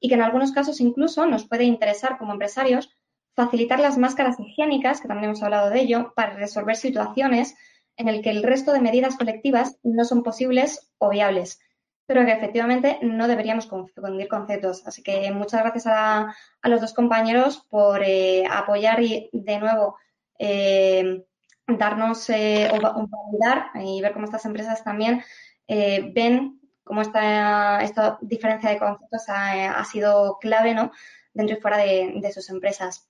[0.00, 2.88] y que en algunos casos incluso nos puede interesar como empresarios
[3.34, 7.56] facilitar las máscaras higiénicas, que también hemos hablado de ello, para resolver situaciones
[7.98, 11.58] en las que el resto de medidas colectivas no son posibles o viables,
[12.06, 14.86] pero que efectivamente no deberíamos confundir conceptos.
[14.86, 19.96] Así que muchas gracias a, los dos compañeros por eh, apoyar y de nuevo
[20.38, 21.24] eh,
[21.66, 25.22] darnos eh, o, validar y ver cómo estas empresas también
[25.66, 30.92] ven cómo esta, esta diferencia de conceptos ha, sido clave ¿no?
[31.34, 33.06] dentro y fuera de, sus empresas.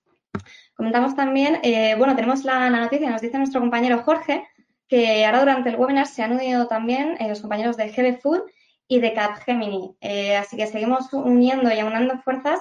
[0.75, 1.61] Comentamos también,
[1.99, 4.45] bueno, tenemos la, la, noticia, nos dice nuestro compañero Jorge,
[4.89, 8.43] que ahora durante el webinar se han unido también los compañeros de GB Food
[8.89, 9.97] y de Capgemini.
[10.01, 12.61] Eh, así que seguimos uniendo y aunando fuerzas.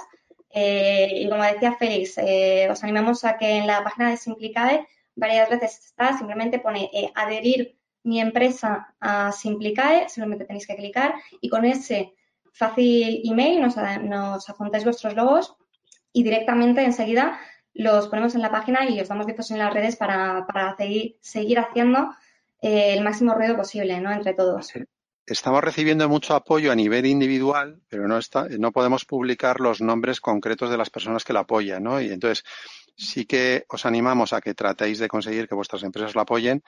[0.50, 4.86] Eh, y como decía Félix, eh, os animamos a que en la página de Simplicae
[5.16, 11.50] varias veces está, simplemente pone adherir mi empresa a Simplicae, simplemente tenéis que clicar y
[11.50, 12.14] con ese
[12.54, 15.56] fácil email nos, nos apuntáis vuestros logos
[16.14, 17.40] y directamente enseguida
[17.78, 21.18] los ponemos en la página y os damos difusión en las redes para, para seguir,
[21.22, 22.10] seguir haciendo
[22.60, 24.12] el máximo ruido posible ¿no?
[24.12, 24.74] entre todos
[25.28, 30.22] estamos recibiendo mucho apoyo a nivel individual, pero no, está, no podemos publicar los nombres
[30.22, 32.00] concretos de las personas que la apoyan, ¿no?
[32.00, 32.46] Y entonces
[32.96, 36.64] sí que os animamos a que tratéis de conseguir que vuestras empresas lo apoyen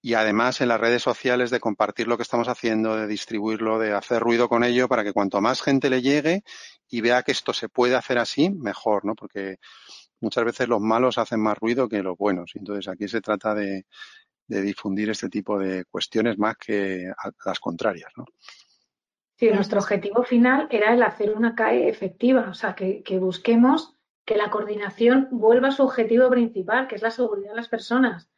[0.00, 3.92] y además en las redes sociales de compartir lo que estamos haciendo, de distribuirlo, de
[3.92, 6.44] hacer ruido con ello para que cuanto más gente le llegue
[6.88, 9.14] y vea que esto se puede hacer así, mejor, ¿no?
[9.14, 9.58] Porque
[10.20, 12.52] muchas veces los malos hacen más ruido que los buenos.
[12.54, 13.84] Entonces aquí se trata de,
[14.46, 17.12] difundir este tipo de cuestiones más que
[17.44, 18.24] las contrarias, ¿no?
[19.36, 24.36] Sí, nuestro objetivo final era el hacer una CAE efectiva, o sea, que, busquemos que
[24.36, 28.30] la coordinación vuelva a su objetivo principal, que es la seguridad de las personas,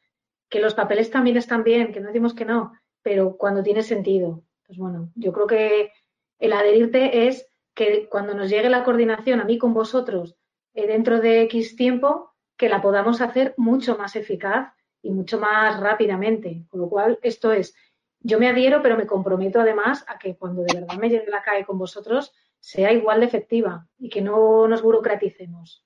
[0.48, 4.43] que los papeles también están bien, que no decimos que no, pero cuando tiene sentido.
[4.66, 5.93] Pues bueno, yo creo que
[6.39, 10.36] el adherirte es que cuando nos llegue la coordinación a mí con vosotros
[10.74, 14.72] dentro de X tiempo, que la podamos hacer mucho más eficaz
[15.02, 16.64] y mucho más rápidamente.
[16.68, 17.74] Con lo cual, esto es,
[18.20, 21.42] yo me adhiero, pero me comprometo además a que cuando de verdad me llegue la
[21.42, 25.84] CAE con vosotros sea igual de efectiva y que no nos burocraticemos.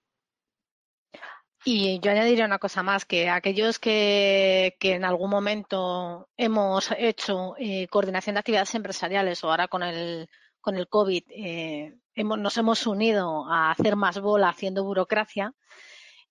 [1.66, 7.54] Y yo añadiría una cosa más, que aquellos que, que en algún momento hemos hecho
[7.58, 10.28] eh, coordinación de actividades empresariales o ahora con el,
[10.60, 15.54] con el COVID eh, hemos, nos hemos unido a hacer más bola haciendo burocracia,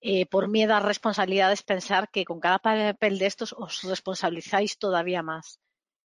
[0.02, 5.24] eh, por miedo a responsabilidades, pensar que con cada papel de estos os responsabilizáis todavía
[5.24, 5.60] más.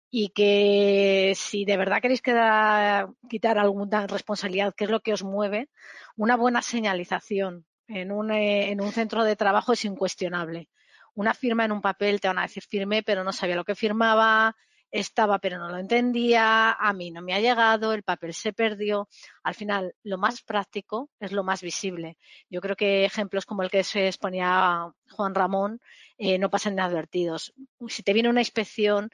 [0.10, 5.70] Y que si de verdad queréis quitar alguna responsabilidad, que es lo que os mueve,
[6.16, 10.70] una buena señalización en un, eh, en un centro de trabajo es incuestionable.
[11.14, 13.76] Una firma en un papel te van a decir firme, pero no sabía lo que
[13.76, 14.56] firmaba,
[14.92, 19.08] estaba pero no lo entendía, a mí no me ha llegado, el papel se perdió.
[19.44, 22.18] Al final, lo más práctico es lo más visible.
[22.50, 25.80] Yo creo que ejemplos como el que se exponía Juan Ramón
[26.18, 27.54] eh, no pasan inadvertidos.
[27.88, 29.10] Si te viene una inspección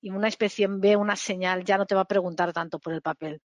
[0.00, 3.02] y una inspección ve una señal, ya no te va a preguntar tanto por el
[3.02, 3.40] papel.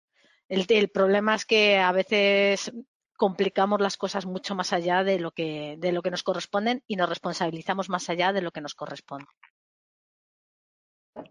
[0.48, 2.72] El, el problema es que a veces
[3.16, 6.96] complicamos las cosas mucho más allá de lo que de lo que nos corresponden y
[6.96, 9.26] nos responsabilizamos más allá de lo que nos corresponde.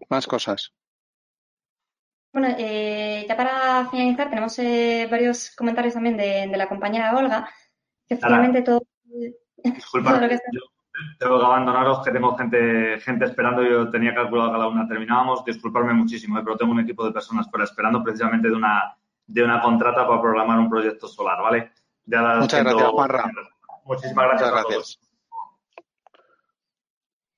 [0.08, 0.72] Más cosas.
[2.32, 7.48] Bueno, eh, ya para finalizar, tenemos eh, varios comentarios también de, la compañera Olga,
[8.08, 8.82] que finalmente todo,
[9.62, 10.20] Disculpa,
[10.52, 10.60] yo
[11.18, 14.88] tengo que abandonaros que tengo gente, gente esperando, yo tenía calculado que a la una
[14.88, 18.96] terminábamos, disculparme muchísimo, eh, pero tengo un equipo de personas pero esperando precisamente de una,
[19.26, 21.72] de una contrata para programar un proyecto solar, ¿vale?
[22.06, 23.30] Muchas gracias, Juanra.
[23.84, 24.50] Muchísimas gracias.
[24.50, 25.11] Muchas gracias.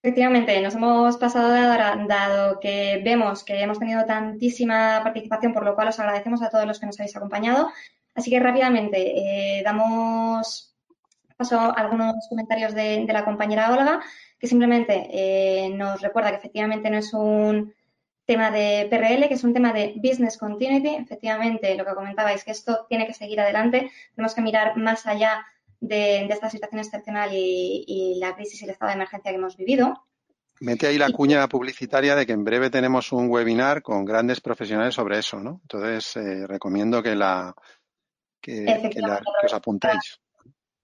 [0.04, 5.64] Efectivamente, nos hemos pasado de ahora, dado que vemos que hemos tenido tantísima participación, por
[5.64, 7.72] lo cual os agradecemos a todos los que nos habéis acompañado.
[8.14, 10.76] Así que rápidamente eh, damos
[11.38, 14.02] paso a algunos comentarios de, la compañera Olga,
[14.38, 17.72] que simplemente eh, nos recuerda que efectivamente no es un
[18.26, 20.96] tema de PRL, que es un tema de business continuity.
[20.96, 23.90] Efectivamente, lo que comentabais, que esto tiene que seguir adelante.
[24.14, 25.46] Tenemos que mirar más allá
[25.88, 30.06] de, esta situación excepcional y, la crisis y el estado de emergencia que hemos vivido.
[30.60, 34.94] Mete ahí la cuña publicitaria de que en breve tenemos un webinar con grandes profesionales
[34.94, 35.60] sobre eso, ¿no?
[35.62, 37.54] Entonces, eh, recomiendo que la
[38.40, 38.64] que,
[39.44, 40.20] os apuntéis.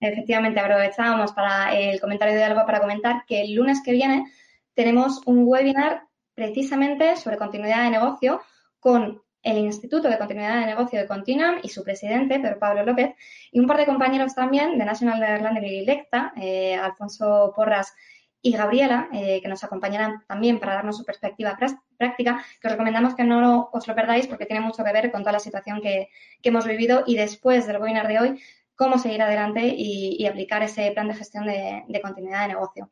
[0.00, 4.32] Efectivamente, aprovechábamos para el comentario de algo para comentar que el lunes que viene
[4.74, 6.04] tenemos un webinar
[6.34, 8.40] precisamente sobre continuidad de negocio
[8.80, 13.14] con el Instituto de Continuidad de Negocio de Continuum y su presidente, Pedro Pablo López,
[13.50, 17.94] y un par de compañeros también de National Netherlands Electa, eh, Alfonso Porras
[18.42, 21.58] y Gabriela, eh, que nos acompañarán también para darnos su perspectiva
[21.98, 25.22] práctica, que os recomendamos que no os lo perdáis porque tiene mucho que ver con
[25.22, 26.08] toda la situación que,
[26.42, 28.42] hemos vivido y después del webinar de hoy,
[28.74, 32.90] cómo seguir adelante y, aplicar ese plan de gestión de, continuidad de negocio.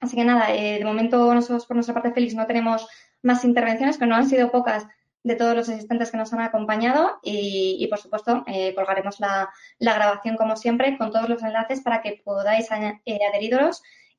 [0.00, 2.86] Así que nada, eh, de momento nosotros por nuestra parte, Félix, no tenemos
[3.22, 4.86] más intervenciones, que no han sido pocas
[5.22, 10.36] de todos los asistentes que nos han acompañado y, por supuesto, eh, colgaremos la, grabación
[10.36, 13.30] como siempre con todos los enlaces para que podáis eh,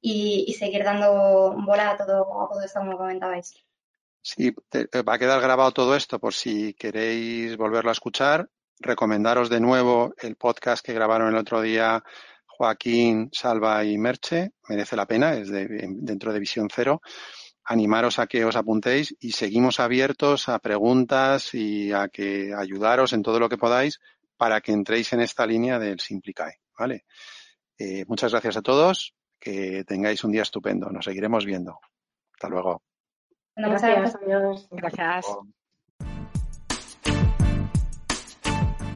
[0.01, 3.53] y, seguir dando bola a todo, a todo esto como comentabais.
[4.21, 8.49] Sí, va a quedar grabado todo esto por si queréis volverlo a escuchar.
[8.79, 12.03] Recomendaros de nuevo el podcast que grabaron el otro día
[12.45, 14.51] Joaquín, Salva y Merche.
[14.67, 17.01] Merece la pena, es dentro de Visión Cero
[17.69, 23.21] animaros a que os apuntéis y seguimos abiertos a preguntas y a que ayudaros en
[23.21, 24.01] todo lo que podáis
[24.37, 27.05] para que entréis en esta línea del Simplicae, ¿vale?
[27.77, 31.79] Eh, muchas gracias a todos, que tengáis un día estupendo, nos seguiremos viendo.
[32.33, 32.81] Hasta luego.
[33.55, 34.67] Gracias, adiós.
[34.71, 35.25] Gracias.